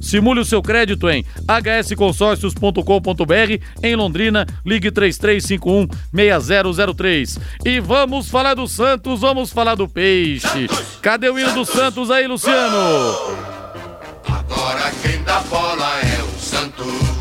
[0.00, 7.38] Simule o seu crédito em hsconsórcios.com.br em Londrina, ligue 3351 6003.
[7.64, 10.68] E vamos falar do Santos, vamos falar do Peixe.
[11.02, 13.14] Cadê o hino do Santos aí, Luciano?
[14.26, 17.17] Agora quem dá bola é o Santos.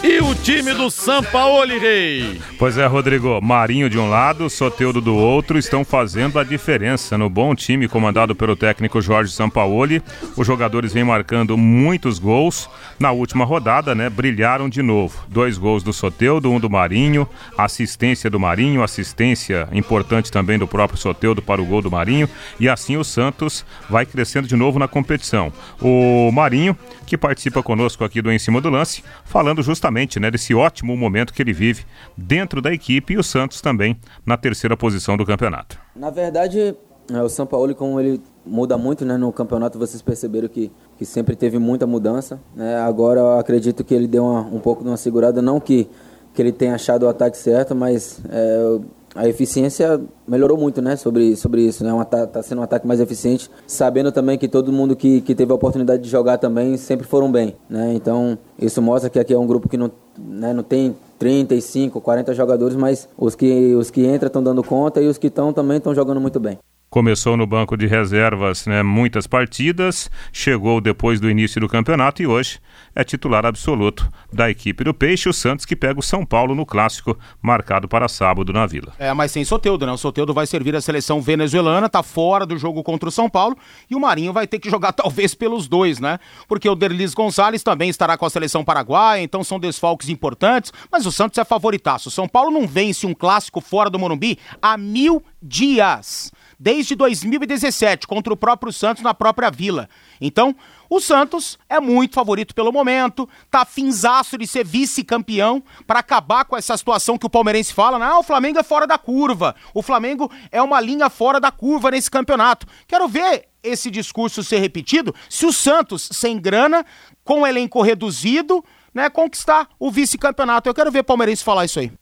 [0.00, 2.40] E o time do Sampaoli, Rei?
[2.56, 3.40] Pois é, Rodrigo.
[3.42, 7.18] Marinho de um lado, Soteudo do outro estão fazendo a diferença.
[7.18, 10.00] No bom time comandado pelo técnico Jorge Sampaoli,
[10.36, 12.70] os jogadores vêm marcando muitos gols.
[12.98, 15.18] Na última rodada, né, brilharam de novo.
[15.26, 20.98] Dois gols do Soteudo, um do Marinho, assistência do Marinho, assistência importante também do próprio
[20.98, 22.28] Soteudo para o gol do Marinho.
[22.60, 25.52] E assim o Santos vai crescendo de novo na competição.
[25.80, 29.87] O Marinho, que participa conosco aqui do Em Cima do Lance, falando justamente
[30.20, 31.84] né, desse ótimo momento que ele vive
[32.16, 35.78] dentro da equipe e o Santos também na terceira posição do campeonato.
[35.94, 36.74] Na verdade,
[37.12, 41.04] é, o São Paulo, como ele muda muito né, no campeonato, vocês perceberam que, que
[41.04, 42.40] sempre teve muita mudança.
[42.54, 42.76] Né?
[42.76, 45.88] Agora eu acredito que ele deu uma, um pouco de uma segurada, não que,
[46.34, 48.78] que ele tenha achado o ataque certo, mas é,
[49.18, 53.00] a eficiência melhorou muito, né, sobre, sobre isso, né, está tá sendo um ataque mais
[53.00, 57.04] eficiente, sabendo também que todo mundo que, que teve a oportunidade de jogar também sempre
[57.04, 60.62] foram bem, né, então isso mostra que aqui é um grupo que não, né, não
[60.62, 65.18] tem 35, 40 jogadores, mas os que, os que entram estão dando conta e os
[65.18, 66.56] que estão também estão jogando muito bem.
[66.90, 72.26] Começou no banco de reservas né, muitas partidas, chegou depois do início do campeonato e
[72.26, 72.58] hoje
[72.94, 76.64] é titular absoluto da equipe do Peixe, o Santos que pega o São Paulo no
[76.64, 78.94] clássico marcado para sábado na Vila.
[78.98, 79.92] É, mas sem Soteudo, né?
[79.92, 83.58] O Soteudo vai servir a seleção venezuelana, tá fora do jogo contra o São Paulo
[83.90, 86.18] e o Marinho vai ter que jogar talvez pelos dois, né?
[86.48, 91.04] Porque o Derlis Gonçalves também estará com a seleção paraguaia, então são desfalques importantes, mas
[91.04, 92.08] o Santos é favoritaço.
[92.08, 98.06] O São Paulo não vence um clássico fora do Morumbi há mil dias desde 2017
[98.06, 99.88] contra o próprio Santos na própria Vila.
[100.20, 100.56] Então,
[100.90, 106.56] o Santos é muito favorito pelo momento, tá finzaço de ser vice-campeão para acabar com
[106.56, 110.30] essa situação que o palmeirense fala, ah, o Flamengo é fora da curva, o Flamengo
[110.50, 112.66] é uma linha fora da curva nesse campeonato.
[112.86, 116.84] Quero ver esse discurso ser repetido se o Santos, sem grana,
[117.22, 120.68] com elenco reduzido, né, conquistar o vice-campeonato.
[120.68, 121.92] Eu quero ver o palmeirense falar isso aí.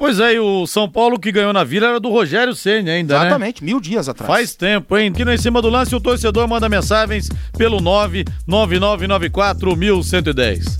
[0.00, 3.18] Pois é, e o São Paulo que ganhou na Vila era do Rogério Senna ainda,
[3.18, 3.26] né?
[3.26, 3.66] Exatamente, né?
[3.66, 4.26] mil dias atrás.
[4.26, 5.10] Faz tempo, hein?
[5.10, 10.78] Aqui no Em Cima do Lance, o torcedor manda mensagens pelo 99994 1110.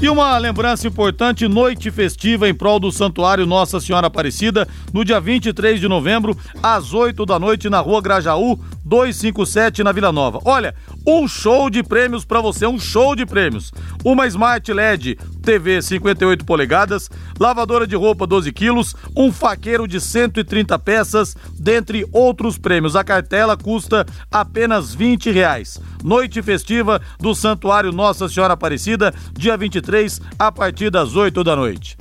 [0.00, 5.18] E uma lembrança importante: noite festiva em prol do Santuário Nossa Senhora Aparecida, no dia
[5.18, 10.38] 23 de novembro, às 8 da noite, na rua Grajaú, 257, na Vila Nova.
[10.44, 10.74] Olha,
[11.06, 13.72] um show de prêmios para você, um show de prêmios.
[14.04, 20.76] Uma Smart LED TV 58 polegadas, lavadora de roupa 12 quilos, um faqueiro de 130
[20.80, 22.96] peças, dentre outros prêmios.
[22.96, 25.80] A cartela custa apenas 20 reais.
[26.02, 31.96] Noite festiva do Santuário Nossa Senhora Aparecida, dia 23, a partir das 8 da noite.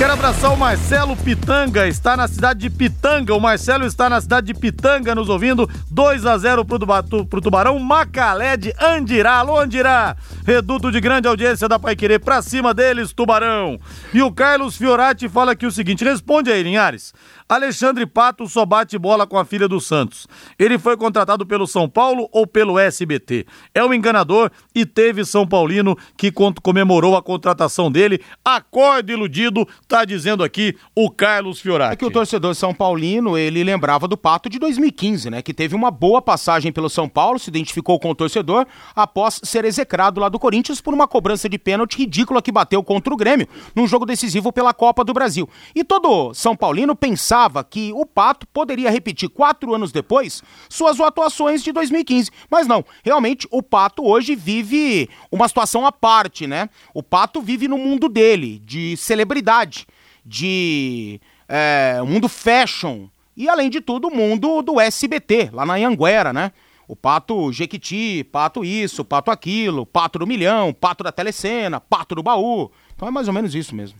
[0.00, 3.34] Quero abraçar o Marcelo Pitanga, está na cidade de Pitanga.
[3.34, 5.68] O Marcelo está na cidade de Pitanga nos ouvindo.
[5.90, 7.78] 2 a 0 pro, pro Tubarão.
[7.78, 9.34] Macalé de Andirá.
[9.34, 10.16] Alô, Andirá.
[10.46, 12.18] Reduto de grande audiência da Pai Querer.
[12.18, 13.78] Pra cima deles, Tubarão.
[14.14, 17.12] E o Carlos Fiorati fala aqui o seguinte: responde aí, Linhares.
[17.50, 20.28] Alexandre Pato só bate bola com a filha do Santos.
[20.56, 23.44] Ele foi contratado pelo São Paulo ou pelo SBT?
[23.74, 26.30] É um enganador e teve São Paulino que
[26.62, 28.20] comemorou a contratação dele.
[28.44, 31.94] Acorde iludido, tá dizendo aqui o Carlos Fiorati.
[31.94, 35.42] É que o torcedor São Paulino, ele lembrava do Pato de 2015, né?
[35.42, 39.64] Que teve uma boa passagem pelo São Paulo, se identificou com o torcedor após ser
[39.64, 43.48] execrado lá do Corinthians por uma cobrança de pênalti ridícula que bateu contra o Grêmio
[43.74, 45.48] num jogo decisivo pela Copa do Brasil.
[45.74, 51.62] E todo São Paulino pensava que o Pato poderia repetir quatro anos depois suas atuações
[51.62, 52.30] de 2015.
[52.50, 56.68] Mas não, realmente o Pato hoje vive uma situação à parte, né?
[56.92, 59.86] O Pato vive no mundo dele, de celebridade,
[60.24, 63.08] de é, mundo fashion.
[63.36, 66.52] E além de tudo, o mundo do SBT, lá na Anhanguera, né?
[66.86, 72.22] O pato Jequiti, pato isso, pato aquilo, pato do milhão, pato da telecena, pato do
[72.22, 72.68] baú.
[72.96, 73.96] Então é mais ou menos isso mesmo.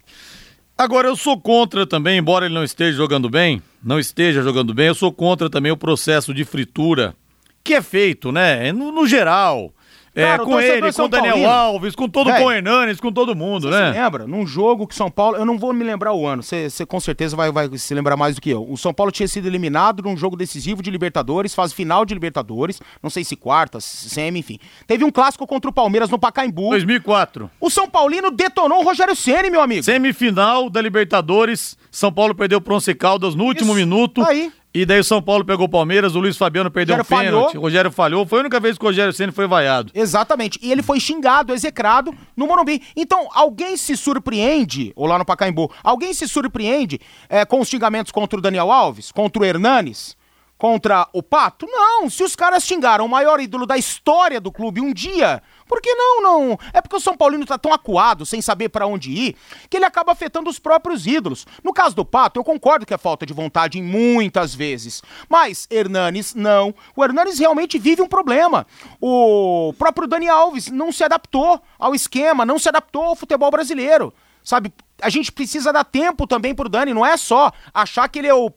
[0.80, 4.86] Agora, eu sou contra também, embora ele não esteja jogando bem, não esteja jogando bem,
[4.86, 7.14] eu sou contra também o processo de fritura
[7.62, 8.72] que é feito, né?
[8.72, 9.74] No, no geral.
[10.20, 11.50] É, Cara, o com ele, com o Daniel Paulino.
[11.50, 13.92] Alves, com todo com o Hernanes, com todo mundo, Você né?
[13.92, 14.26] se lembra?
[14.26, 17.36] Num jogo que São Paulo, eu não vou me lembrar o ano, você com certeza
[17.36, 18.66] vai, vai se lembrar mais do que eu.
[18.70, 22.80] O São Paulo tinha sido eliminado num jogo decisivo de Libertadores, fase final de Libertadores,
[23.02, 24.58] não sei se quarta, semi, enfim.
[24.86, 26.70] Teve um clássico contra o Palmeiras no Pacaembu.
[26.70, 27.50] 2004.
[27.60, 29.82] O São Paulino detonou o Rogério Ceni, meu amigo.
[29.82, 34.22] Semifinal da Libertadores, São Paulo perdeu pro Once Caldas no último Isso, minuto.
[34.22, 34.52] aí.
[34.72, 37.46] E daí o São Paulo pegou o Palmeiras, o Luiz Fabiano perdeu Rogério um pênalti,
[37.46, 37.60] falhou.
[37.60, 38.26] o Rogério falhou.
[38.26, 39.90] Foi a única vez que o Rogério Ceni foi vaiado.
[39.92, 40.60] Exatamente.
[40.62, 42.80] E ele foi xingado, execrado no Morumbi.
[42.94, 48.12] Então, alguém se surpreende, ou lá no Pacaembu, alguém se surpreende é, com os xingamentos
[48.12, 50.16] contra o Daniel Alves, contra o Hernanes,
[50.56, 51.66] contra o Pato?
[51.66, 55.80] Não, se os caras xingaram o maior ídolo da história do clube um dia, por
[55.80, 56.58] que não, não?
[56.72, 59.36] É porque o São Paulino tá tão acuado, sem saber pra onde ir,
[59.70, 61.46] que ele acaba afetando os próprios ídolos.
[61.62, 65.00] No caso do Pato, eu concordo que é falta de vontade em muitas vezes.
[65.28, 66.74] Mas Hernanes, não.
[66.96, 68.66] O Hernanes realmente vive um problema.
[69.00, 74.12] O próprio Dani Alves não se adaptou ao esquema, não se adaptou ao futebol brasileiro.
[74.42, 78.26] Sabe, a gente precisa dar tempo também pro Dani, não é só achar que ele
[78.26, 78.50] é o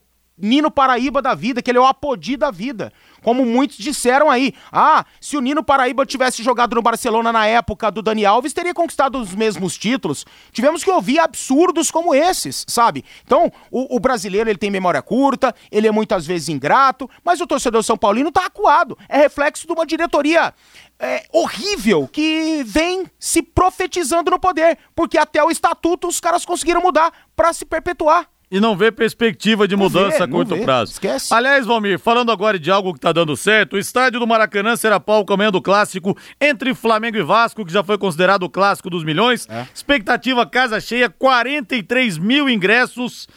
[0.44, 2.92] Nino Paraíba da vida, que ele é o apodi da vida.
[3.24, 4.54] Como muitos disseram aí.
[4.70, 8.74] Ah, se o Nino Paraíba tivesse jogado no Barcelona na época do Dani Alves, teria
[8.74, 10.26] conquistado os mesmos títulos.
[10.52, 13.06] Tivemos que ouvir absurdos como esses, sabe?
[13.24, 17.48] Então, o, o brasileiro ele tem memória curta, ele é muitas vezes ingrato, mas o
[17.48, 18.98] torcedor São Paulino tá acuado.
[19.08, 20.54] É reflexo de uma diretoria
[21.00, 26.82] é, horrível que vem se profetizando no poder, porque até o estatuto os caras conseguiram
[26.82, 28.33] mudar pra se perpetuar.
[28.54, 30.62] E não vê perspectiva de mudança vê, a curto vê.
[30.63, 30.92] prazo.
[30.92, 31.34] Esquece.
[31.34, 35.00] Aliás, Valmir, falando agora de algo que tá dando certo, o estádio do Maracanã será
[35.00, 39.04] palco amanhã do clássico entre Flamengo e Vasco, que já foi considerado o clássico dos
[39.04, 39.48] milhões.
[39.50, 39.66] É.
[39.74, 43.28] Expectativa casa cheia, 43 mil ingressos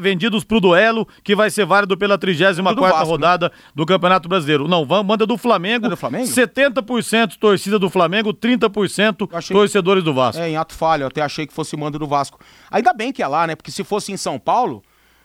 [0.00, 3.10] vendidos pro duelo, que vai ser válido pela 34 Do Vasco, né?
[3.10, 4.66] rodada do Campeonato Brasileiro.
[4.66, 5.86] Não, manda do Flamengo.
[5.86, 6.26] É do Flamengo?
[6.26, 10.40] 70% torcida do Flamengo, 30% Eu achei- torcedores do Vasco.
[10.42, 12.38] É, em ato falho, eu até achei que fosse mando do Vasco.
[12.70, 13.54] Ainda bem que é lá, né?
[13.54, 14.82] Porque se fosse em São Paulo,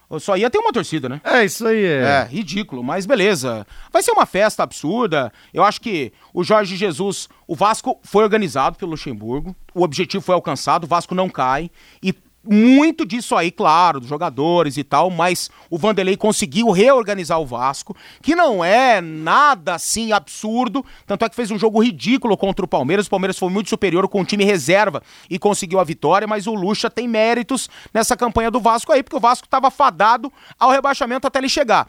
[0.10, 1.20] eu só ia ter uma torcida, né?
[1.24, 3.66] É, isso aí É, ridículo, mas beleza.
[3.92, 5.32] Vai ser uma festa absurda.
[5.54, 10.36] Eu acho que o Jorge Jesus, o Vasco foi organizado pelo Luxemburgo, o objetivo foi
[10.36, 11.70] alcançado, o Vasco não cai.
[12.02, 12.13] E
[12.50, 17.96] muito disso aí, claro, dos jogadores e tal, mas o Vanderlei conseguiu reorganizar o Vasco,
[18.22, 22.68] que não é nada assim absurdo, tanto é que fez um jogo ridículo contra o
[22.68, 26.48] Palmeiras, o Palmeiras foi muito superior com o time reserva e conseguiu a vitória, mas
[26.48, 30.72] o Lucha tem méritos nessa campanha do Vasco aí, porque o Vasco estava fadado ao
[30.72, 31.88] rebaixamento até ele chegar.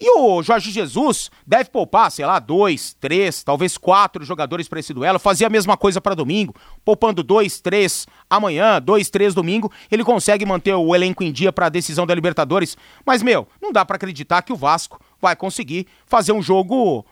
[0.00, 4.94] E o Jorge Jesus deve poupar, sei lá, dois, três, talvez quatro jogadores para esse
[4.94, 5.18] duelo.
[5.18, 9.70] Fazia a mesma coisa para domingo, poupando dois, três amanhã, dois, três domingo.
[9.90, 12.78] Ele consegue manter o elenco em dia para a decisão da Libertadores.
[13.04, 17.04] Mas, meu, não dá para acreditar que o Vasco vai conseguir fazer um jogo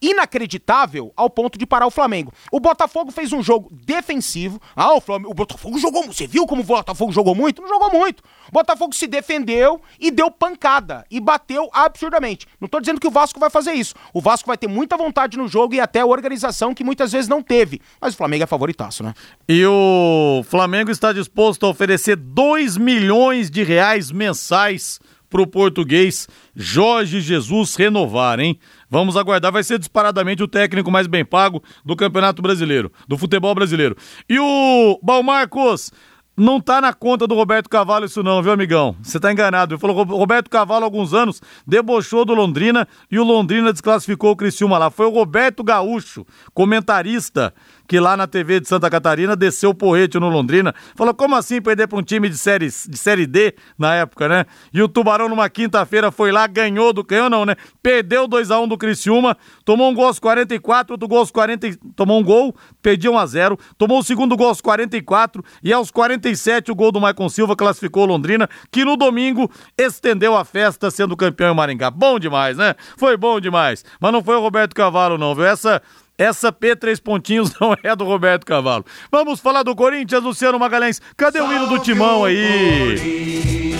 [0.00, 2.32] inacreditável ao ponto de parar o Flamengo.
[2.52, 4.60] O Botafogo fez um jogo defensivo.
[4.74, 6.04] Ah, o, Flamengo, o Botafogo jogou.
[6.04, 7.62] Você viu como o Botafogo jogou muito?
[7.62, 8.22] Não jogou muito.
[8.48, 12.46] O Botafogo se defendeu e deu pancada e bateu absurdamente.
[12.60, 13.94] Não tô dizendo que o Vasco vai fazer isso.
[14.12, 17.42] O Vasco vai ter muita vontade no jogo e até organização que muitas vezes não
[17.42, 17.80] teve.
[18.00, 19.14] Mas o Flamengo é favoritaço, né?
[19.48, 27.20] E o Flamengo está disposto a oferecer 2 milhões de reais mensais pro português Jorge
[27.20, 28.58] Jesus renovar, hein?
[28.90, 33.54] Vamos aguardar, vai ser disparadamente o técnico mais bem pago do Campeonato Brasileiro, do futebol
[33.54, 33.96] brasileiro.
[34.28, 35.92] E o Balmarcos,
[36.38, 38.94] Não tá na conta do Roberto Cavalo isso não, viu, amigão?
[39.02, 39.74] Você tá enganado.
[39.74, 44.30] Ele falou o Roberto Cavalo, há alguns anos, debochou do Londrina e o Londrina desclassificou
[44.30, 44.88] o Criciúma lá.
[44.88, 47.52] Foi o Roberto Gaúcho, comentarista,
[47.88, 50.74] que lá na TV de Santa Catarina desceu o porrete no Londrina.
[50.94, 54.44] Falou, como assim perder para um time de série, de série D na época, né?
[54.72, 57.02] E o Tubarão numa quinta-feira foi lá, ganhou do...
[57.02, 57.56] Ganhou não, né?
[57.82, 61.78] Perdeu 2x1 um do Criciúma, tomou um gol aos 44, outro gol aos 40...
[61.96, 66.74] Tomou um gol, perdia 1x0, tomou o segundo gol aos 44 e aos 47 o
[66.74, 71.52] gol do Maicon Silva classificou o Londrina, que no domingo estendeu a festa sendo campeão
[71.52, 71.90] em Maringá.
[71.90, 72.74] Bom demais, né?
[72.98, 73.82] Foi bom demais.
[73.98, 75.46] Mas não foi o Roberto Cavalo não, viu?
[75.46, 75.80] Essa
[76.18, 78.84] essa P3 pontinhos não é do Roberto Cavalo.
[79.10, 81.00] Vamos falar do Corinthians, Luciano Magalhães.
[81.16, 83.76] Cadê o hino do Timão aí?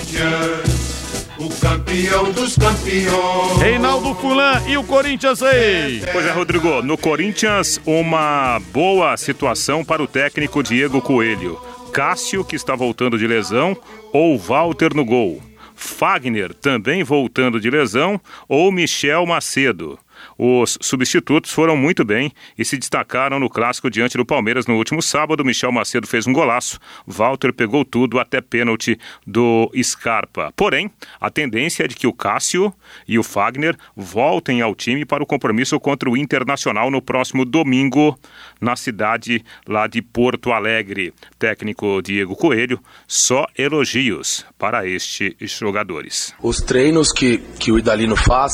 [1.39, 3.61] O campeão dos campeões.
[3.61, 6.03] Reinaldo Fulan e o Corinthians aí.
[6.13, 11.61] Pois é, Rodrigo, no Corinthians, uma boa situação para o técnico Diego Coelho.
[11.93, 13.77] Cássio, que está voltando de lesão,
[14.13, 15.41] ou Walter no gol.
[15.75, 19.99] Fagner, também voltando de lesão, ou Michel Macedo.
[20.39, 25.03] Os substitutos foram muito bem e se destacaram no clássico diante do Palmeiras no último
[25.03, 25.45] sábado.
[25.45, 30.53] Michel Macedo fez um golaço, Walter pegou tudo até pênalti do Scarpa.
[30.55, 32.73] Porém, a tendência é de que o Cássio
[33.07, 38.17] e o Fagner voltem ao time para o compromisso contra o Internacional no próximo domingo
[38.61, 41.13] na cidade lá de Porto Alegre.
[41.39, 46.35] Técnico Diego Coelho, só elogios para estes jogadores.
[46.41, 48.53] Os treinos que, que o Idalino faz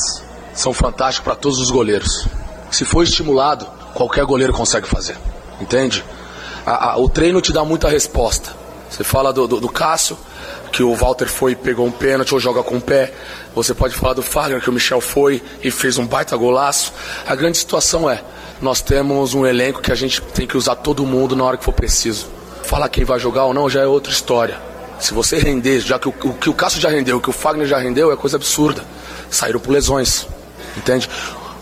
[0.55, 2.27] são fantásticos para todos os goleiros.
[2.71, 5.17] Se for estimulado, qualquer goleiro consegue fazer.
[5.61, 6.05] Entende?
[6.67, 8.51] A, a, o treino te dá muita resposta.
[8.91, 10.17] Você fala do, do, do Cássio,
[10.73, 13.13] que o Walter foi e pegou um pênalti ou joga com o pé.
[13.55, 16.93] Você pode falar do Fagner, que o Michel foi e fez um baita golaço.
[17.27, 18.23] A grande situação é,
[18.61, 21.65] nós temos um elenco que a gente tem que usar todo mundo na hora que
[21.65, 22.27] for preciso.
[22.63, 24.59] Falar quem vai jogar ou não já é outra história.
[24.99, 27.33] Se você render, já que o, o que o Cássio já rendeu, o que o
[27.33, 28.85] Fagner já rendeu, é coisa absurda.
[29.31, 30.27] Saíram por lesões.
[30.77, 31.09] Entende?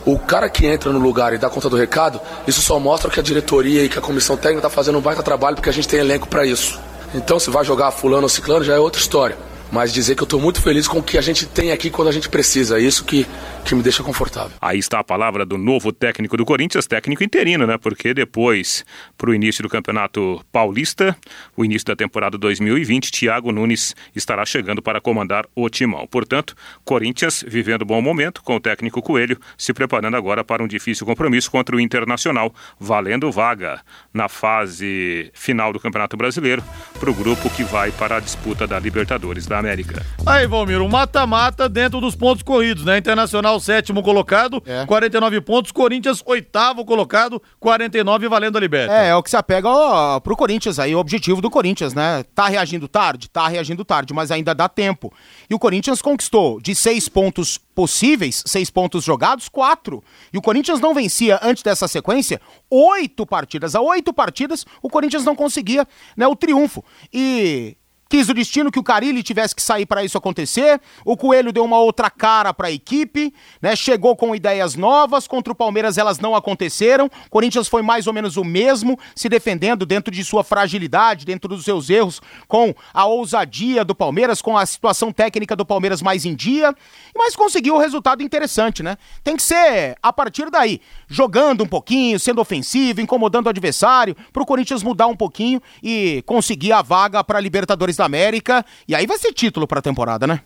[0.05, 3.21] O cara que entra no lugar e dá conta do recado, isso só mostra que
[3.21, 5.87] a diretoria e que a comissão técnica está fazendo um baita trabalho porque a gente
[5.87, 6.81] tem elenco para isso.
[7.15, 9.37] Então, se vai jogar fulano ou ciclano, já é outra história.
[9.73, 12.09] Mas dizer que eu estou muito feliz com o que a gente tem aqui quando
[12.09, 12.79] a gente precisa.
[12.79, 13.27] É isso que,
[13.65, 14.53] que me deixa confortável.
[14.61, 17.79] Aí está a palavra do novo técnico do Corinthians, técnico interino, né?
[17.79, 18.85] Porque depois,
[19.17, 21.17] para o início do Campeonato Paulista,
[21.57, 26.07] o início da temporada 2020, Thiago Nunes estará chegando para comandar o timão.
[26.07, 26.55] Portanto,
[26.85, 31.51] Corinthians vivendo bom momento com o técnico Coelho, se preparando agora para um difícil compromisso
[31.51, 33.81] contra o Internacional, valendo vaga
[34.13, 36.63] na fase final do Campeonato Brasileiro
[37.01, 40.05] para o grupo que vai para a disputa da Libertadores da América.
[40.27, 42.99] Aí, Valmir, um mata-mata dentro dos pontos corridos, né?
[42.99, 44.85] Internacional, sétimo colocado, É.
[44.87, 45.71] 49 pontos.
[45.71, 48.93] Corinthians, oitavo colocado, 49 valendo a Liberta.
[48.93, 52.25] É, é o que se apega ó, pro Corinthians aí, o objetivo do Corinthians, né?
[52.35, 53.31] Tá reagindo tarde?
[53.31, 55.13] Tá reagindo tarde, mas ainda dá tempo.
[55.49, 60.03] E o Corinthians conquistou de seis pontos possíveis, seis pontos jogados, quatro.
[60.33, 63.75] E o Corinthians não vencia antes dessa sequência oito partidas.
[63.75, 65.87] A oito partidas, o Corinthians não conseguia
[66.17, 66.85] né, o triunfo.
[67.13, 67.77] E
[68.13, 70.79] quis o destino que o Carilli tivesse que sair para isso acontecer.
[71.03, 73.75] O Coelho deu uma outra cara para a equipe, né?
[73.75, 77.07] Chegou com ideias novas, contra o Palmeiras elas não aconteceram.
[77.07, 81.49] O Corinthians foi mais ou menos o mesmo, se defendendo dentro de sua fragilidade, dentro
[81.49, 86.27] dos seus erros, com a ousadia do Palmeiras, com a situação técnica do Palmeiras mais
[86.27, 86.75] em dia,
[87.17, 88.99] mas conseguiu um resultado interessante, né?
[89.25, 90.83] Tem que ser a partir daí,
[91.13, 96.73] jogando um pouquinho, sendo ofensivo, incomodando o adversário, pro Corinthians mudar um pouquinho e conseguir
[96.73, 100.41] a vaga para Libertadores da América, e aí vai ser título pra temporada, né?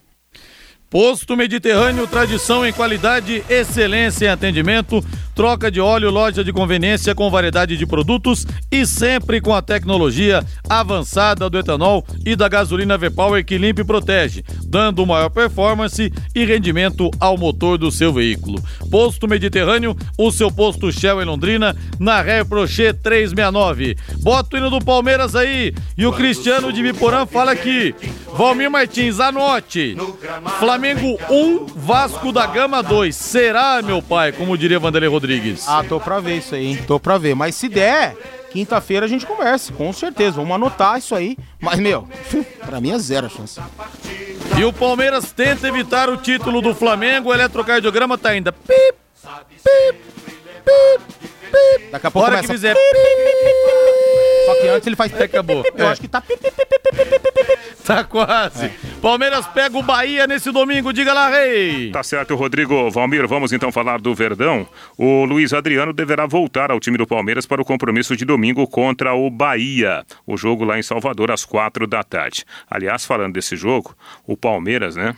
[0.88, 7.28] Posto Mediterrâneo, tradição em qualidade, excelência em atendimento, troca de óleo, loja de conveniência com
[7.28, 13.44] variedade de produtos e sempre com a tecnologia avançada do etanol e da gasolina V-Power
[13.44, 18.62] que limpa e protege, dando maior performance e rendimento ao motor do seu veículo.
[18.88, 23.96] Posto Mediterrâneo, o seu posto Shell em Londrina, na Ré Prochet 369.
[24.22, 27.94] Bota o hino do Palmeiras aí e o Cristiano de Viporã fala aqui.
[28.32, 29.96] Valmir Martins, anote.
[30.58, 33.16] Flamengo 1, Vasco da Gama 2.
[33.16, 35.66] Será, meu pai, como diria Vanderlei Rodrigues?
[35.66, 36.84] Ah, tô pra ver isso aí, hein?
[36.86, 37.34] Tô pra ver.
[37.34, 38.14] Mas se der,
[38.50, 40.36] quinta-feira a gente conversa, com certeza.
[40.36, 41.36] Vamos anotar isso aí.
[41.58, 42.06] Mas, meu,
[42.66, 43.58] pra mim é zero a chance.
[44.58, 47.30] E o Palmeiras tenta evitar o título do Flamengo.
[47.30, 48.52] O eletrocardiograma tá ainda.
[48.52, 48.96] Pip,
[49.64, 50.00] pip,
[50.64, 51.00] pip,
[51.50, 51.90] pip.
[51.90, 52.48] Daqui a pouco Hora começa...
[52.48, 52.76] que fizer.
[54.46, 55.20] Só que antes ele faz...
[55.20, 55.64] Acabou.
[55.76, 55.90] Eu É.
[55.90, 56.22] acho que tá...
[57.84, 58.68] Tá quase.
[59.00, 61.90] Palmeiras pega o Bahia nesse domingo, diga lá, Rei.
[61.92, 62.90] Tá certo, Rodrigo.
[62.90, 64.66] Valmir, vamos então falar do Verdão.
[64.98, 69.14] O Luiz Adriano deverá voltar ao time do Palmeiras para o compromisso de domingo contra
[69.14, 70.04] o Bahia.
[70.26, 72.44] O jogo lá em Salvador às quatro da tarde.
[72.68, 73.94] Aliás, falando desse jogo,
[74.26, 75.14] o Palmeiras, né?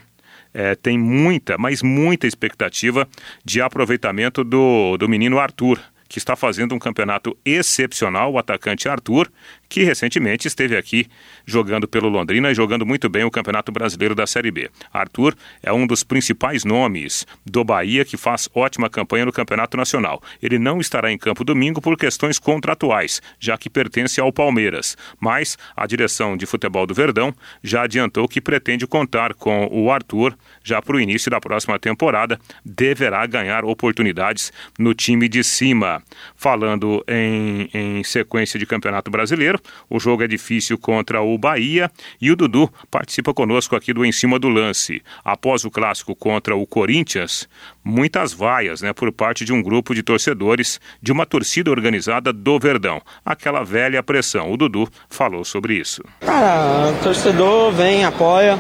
[0.53, 3.09] É, tem muita, mas muita expectativa
[3.45, 5.79] de aproveitamento do, do menino Arthur
[6.09, 9.31] que está fazendo um campeonato excepcional, o atacante Arthur,
[9.69, 11.07] que recentemente esteve aqui
[11.45, 14.71] jogando pelo Londrina e jogando muito bem o Campeonato Brasileiro da Série B.
[14.93, 20.23] Arthur é um dos principais nomes do Bahia que faz ótima campanha no Campeonato Nacional.
[20.43, 25.59] Ele não estará em campo domingo por questões contratuais, já que pertence ao Palmeiras, mas
[25.77, 30.81] a direção de futebol do Verdão já adiantou que pretende contar com o Arthur já
[30.83, 36.03] para o início da próxima temporada, deverá ganhar oportunidades no time de cima.
[36.37, 39.58] Falando em, em sequência de Campeonato Brasileiro,
[39.89, 41.91] o jogo é difícil contra o Bahia
[42.21, 45.03] e o Dudu participa conosco aqui do Em Cima do Lance.
[45.25, 47.49] Após o clássico contra o Corinthians,
[47.89, 52.59] muitas vaias né, por parte de um grupo de torcedores de uma torcida organizada do
[52.59, 53.01] Verdão.
[53.24, 54.53] Aquela velha pressão.
[54.53, 56.03] O Dudu falou sobre isso.
[56.20, 58.59] Cara, o torcedor vem, apoia,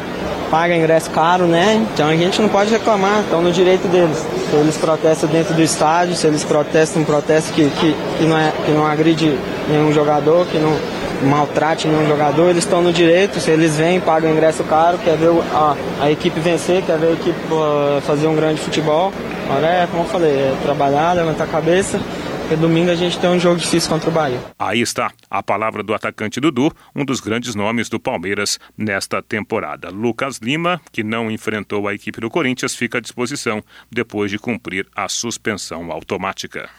[0.50, 1.86] paga ingresso caro, né?
[1.92, 4.16] Então a gente não pode reclamar, estão no direito deles.
[4.50, 8.38] Se eles protestam dentro do estádio, se eles protestam um protesto que, que, que, não,
[8.38, 10.74] é, que não agride nenhum jogador, que não
[11.22, 15.30] maltrate nenhum jogador, eles estão no direito, se eles vêm, pagam ingresso caro, quer ver
[15.52, 19.12] a, a equipe vencer, quer ver a equipe uh, fazer um grande futebol.
[19.48, 22.00] Agora é, como eu falei, é trabalhar, levantar a cabeça
[22.48, 24.40] porque domingo a gente tem um jogo difícil contra o Bahia.
[24.58, 29.90] Aí está a palavra do atacante Dudu, um dos grandes nomes do Palmeiras nesta temporada.
[29.90, 33.62] Lucas Lima, que não enfrentou a equipe do Corinthians, fica à disposição
[33.92, 36.70] depois de cumprir a suspensão automática.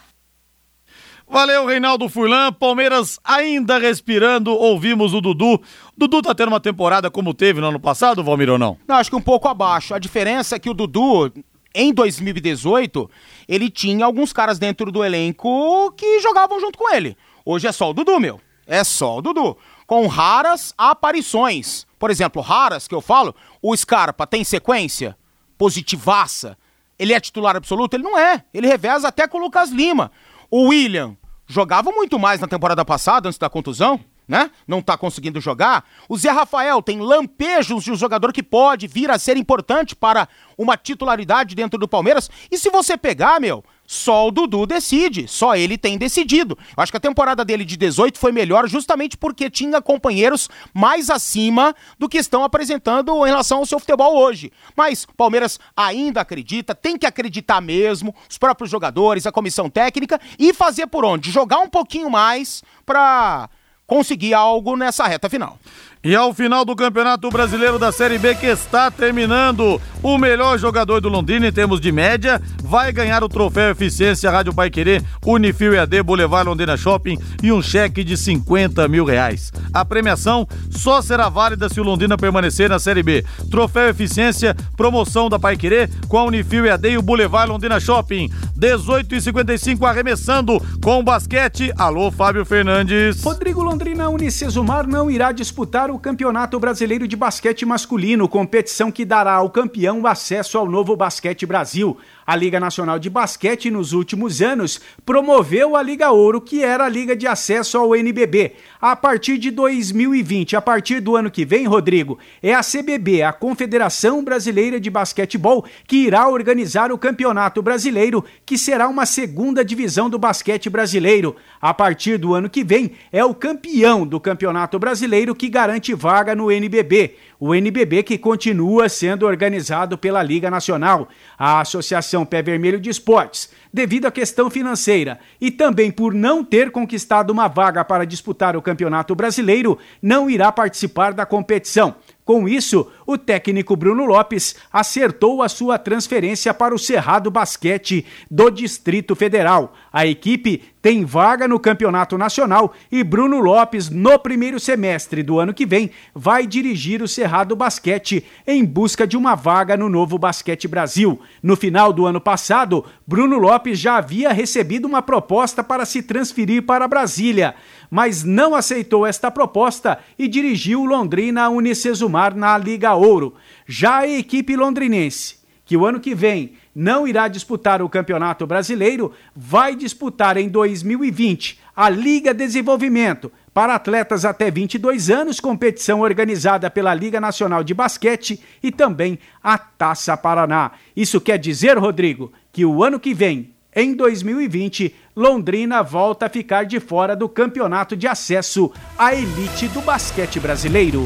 [1.29, 2.51] Valeu, Reinaldo Furlan.
[2.51, 4.49] Palmeiras ainda respirando.
[4.49, 5.61] Ouvimos o Dudu.
[5.95, 8.75] Dudu tá tendo uma temporada como teve no ano passado, Valmir, ou não?
[8.87, 9.93] Não, acho que um pouco abaixo.
[9.93, 11.31] A diferença é que o Dudu,
[11.73, 13.09] em 2018,
[13.47, 17.15] ele tinha alguns caras dentro do elenco que jogavam junto com ele.
[17.45, 18.41] Hoje é só o Dudu, meu.
[18.65, 19.57] É só o Dudu.
[19.85, 21.85] Com raras aparições.
[21.97, 25.17] Por exemplo, raras que eu falo, o Scarpa tem sequência
[25.57, 26.57] positivaça.
[26.97, 27.95] Ele é titular absoluto?
[27.95, 28.43] Ele não é.
[28.53, 30.11] Ele reveza até com o Lucas Lima.
[30.49, 31.17] O William
[31.47, 33.99] jogava muito mais na temporada passada, antes da contusão
[34.29, 34.51] né?
[34.67, 35.83] Não tá conseguindo jogar.
[36.07, 40.29] O Zé Rafael tem lampejos de um jogador que pode vir a ser importante para
[40.55, 42.29] uma titularidade dentro do Palmeiras.
[42.51, 46.55] E se você pegar, meu, só o Dudu decide, só ele tem decidido.
[46.77, 51.09] Eu acho que a temporada dele de 18 foi melhor justamente porque tinha companheiros mais
[51.09, 54.51] acima do que estão apresentando em relação ao seu futebol hoje.
[54.77, 60.21] Mas o Palmeiras ainda acredita, tem que acreditar mesmo, os próprios jogadores, a comissão técnica
[60.37, 61.31] e fazer por onde?
[61.31, 63.49] Jogar um pouquinho mais para
[63.89, 65.57] conseguir algo nessa reta final.
[66.01, 71.01] E ao final do Campeonato Brasileiro da Série B que está terminando, o melhor jogador
[71.01, 75.73] do Londrina em termos de média vai ganhar o troféu Eficiência Rádio Pai Querer, Unifil
[75.73, 79.51] EAD Boulevard Londrina Shopping e um cheque de 50 mil reais.
[79.73, 83.25] A premiação só será válida se o Londrina permanecer na Série B.
[83.51, 88.31] Troféu Eficiência, promoção da Pai Querer com a Unifil EAD e o Boulevard Londrina Shopping.
[88.55, 91.73] 18 e 55 arremessando com o basquete.
[91.77, 93.21] Alô, Fábio Fernandes.
[93.21, 99.33] Rodrigo Londrina Unicesumar não irá disputar o Campeonato Brasileiro de Basquete Masculino, competição que dará
[99.33, 101.97] ao campeão acesso ao novo Basquete Brasil.
[102.29, 106.87] A Liga Nacional de Basquete, nos últimos anos, promoveu a Liga Ouro, que era a
[106.87, 108.51] liga de acesso ao NBB.
[108.79, 113.33] A partir de 2020, a partir do ano que vem, Rodrigo, é a CBB, a
[113.33, 120.07] Confederação Brasileira de Basquetebol, que irá organizar o Campeonato Brasileiro, que será uma segunda divisão
[120.07, 121.35] do basquete brasileiro.
[121.59, 126.35] A partir do ano que vem, é o campeão do Campeonato Brasileiro que garante vaga
[126.35, 131.07] no NBB o NBB que continua sendo organizado pela Liga Nacional,
[131.37, 136.71] a Associação Pé Vermelho de Esportes, devido à questão financeira e também por não ter
[136.71, 141.95] conquistado uma vaga para disputar o Campeonato Brasileiro, não irá participar da competição.
[142.25, 148.51] Com isso, o técnico Bruno Lopes acertou a sua transferência para o Cerrado Basquete do
[148.51, 149.73] Distrito Federal.
[149.91, 155.55] A equipe tem vaga no Campeonato Nacional e Bruno Lopes, no primeiro semestre do ano
[155.55, 160.67] que vem, vai dirigir o Cerrado Basquete em busca de uma vaga no novo Basquete
[160.67, 161.19] Brasil.
[161.41, 166.61] No final do ano passado, Bruno Lopes já havia recebido uma proposta para se transferir
[166.61, 167.55] para Brasília
[167.89, 173.35] mas não aceitou esta proposta e dirigiu Londrina a Unicesumar na Liga Ouro.
[173.67, 179.11] Já a equipe londrinense, que o ano que vem não irá disputar o Campeonato Brasileiro,
[179.35, 186.93] vai disputar em 2020 a Liga Desenvolvimento para atletas até 22 anos, competição organizada pela
[186.93, 190.71] Liga Nacional de Basquete e também a Taça Paraná.
[190.95, 196.63] Isso quer dizer, Rodrigo, que o ano que vem, em 2020, Londrina volta a ficar
[196.63, 201.03] de fora do campeonato de acesso à elite do basquete brasileiro.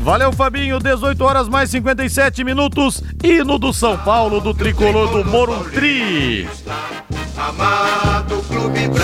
[0.00, 0.78] Valeu, Fabinho.
[0.78, 3.02] 18 horas mais 57 minutos.
[3.22, 6.48] Hino do São Paulo, do tricolor do Morumbi.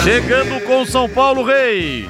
[0.03, 2.09] Chegando com São Paulo, Rei.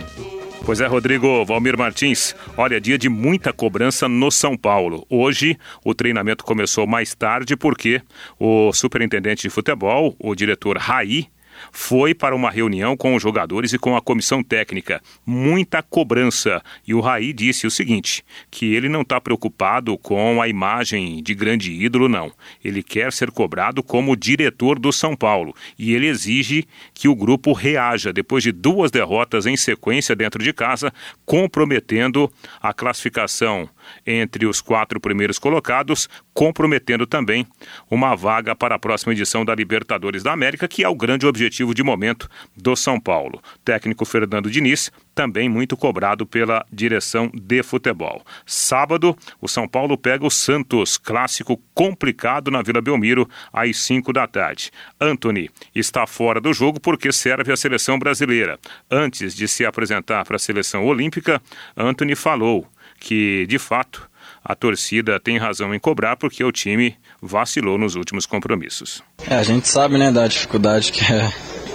[0.64, 2.34] Pois é, Rodrigo Valmir Martins.
[2.56, 5.04] Olha, dia de muita cobrança no São Paulo.
[5.10, 8.00] Hoje o treinamento começou mais tarde porque
[8.38, 11.28] o superintendente de futebol, o diretor Raí,
[11.72, 15.02] foi para uma reunião com os jogadores e com a comissão técnica.
[15.24, 16.62] Muita cobrança.
[16.86, 21.34] E o Raí disse o seguinte: que ele não está preocupado com a imagem de
[21.34, 22.32] grande ídolo, não.
[22.64, 25.54] Ele quer ser cobrado como diretor do São Paulo.
[25.78, 30.52] E ele exige que o grupo reaja depois de duas derrotas em sequência dentro de
[30.52, 30.92] casa,
[31.24, 33.68] comprometendo a classificação
[34.06, 37.46] entre os quatro primeiros colocados, comprometendo também
[37.90, 41.74] uma vaga para a próxima edição da Libertadores da América, que é o grande objetivo
[41.74, 43.42] de momento do São Paulo.
[43.64, 48.22] Técnico Fernando Diniz, também muito cobrado pela direção de futebol.
[48.44, 54.26] Sábado, o São Paulo pega o Santos, clássico complicado na Vila Belmiro, às 5 da
[54.26, 54.70] tarde.
[55.00, 58.58] Anthony está fora do jogo porque serve a seleção brasileira.
[58.90, 61.40] Antes de se apresentar para a seleção olímpica,
[61.76, 62.66] Anthony falou
[62.98, 64.08] que, de fato,
[64.44, 69.02] a torcida tem razão em cobrar porque o time vacilou nos últimos compromissos.
[69.28, 71.32] É, a gente sabe, né, da dificuldade que é,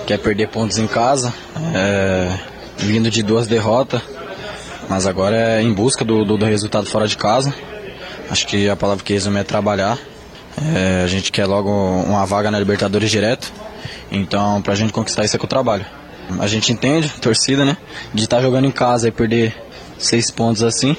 [0.07, 1.34] que é perder pontos em casa,
[1.76, 2.39] é,
[2.78, 4.01] vindo de duas derrotas,
[4.89, 7.53] mas agora é em busca do, do, do, resultado fora de casa.
[8.30, 9.97] Acho que a palavra que resume é trabalhar.
[10.74, 13.51] É, a gente quer logo uma vaga na Libertadores direto,
[14.09, 15.86] então pra gente conquistar isso é com o trabalho.
[16.39, 17.76] A gente entende, torcida, né,
[18.13, 19.55] de estar tá jogando em casa e perder
[19.97, 20.95] seis pontos assim,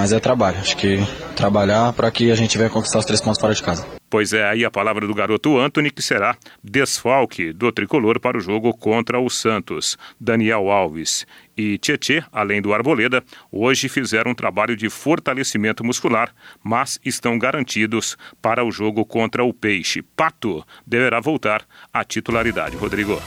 [0.00, 0.56] mas é trabalho.
[0.58, 0.96] Acho que
[1.36, 3.86] trabalhar para que a gente venha conquistar os três pontos fora de casa.
[4.08, 8.40] Pois é, aí a palavra do garoto Anthony, que será desfalque do tricolor para o
[8.40, 9.98] jogo contra o Santos.
[10.18, 13.22] Daniel Alves e Tietê, além do Arboleda,
[13.52, 16.32] hoje fizeram um trabalho de fortalecimento muscular,
[16.64, 20.00] mas estão garantidos para o jogo contra o Peixe.
[20.00, 22.74] Pato deverá voltar à titularidade.
[22.74, 23.20] Rodrigo.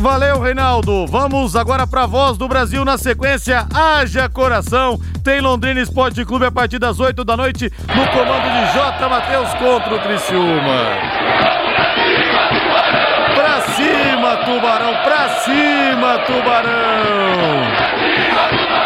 [0.00, 1.06] Valeu, Reinaldo.
[1.06, 3.66] Vamos agora para a voz do Brasil na sequência.
[3.72, 4.98] Haja coração.
[5.22, 9.08] Tem Londrina Esporte Clube a partir das 8 da noite no comando de J.
[9.10, 10.86] Matheus contra o Criciúma.
[13.34, 14.94] Pra cima, Tubarão.
[15.04, 17.60] Pra cima, Tubarão.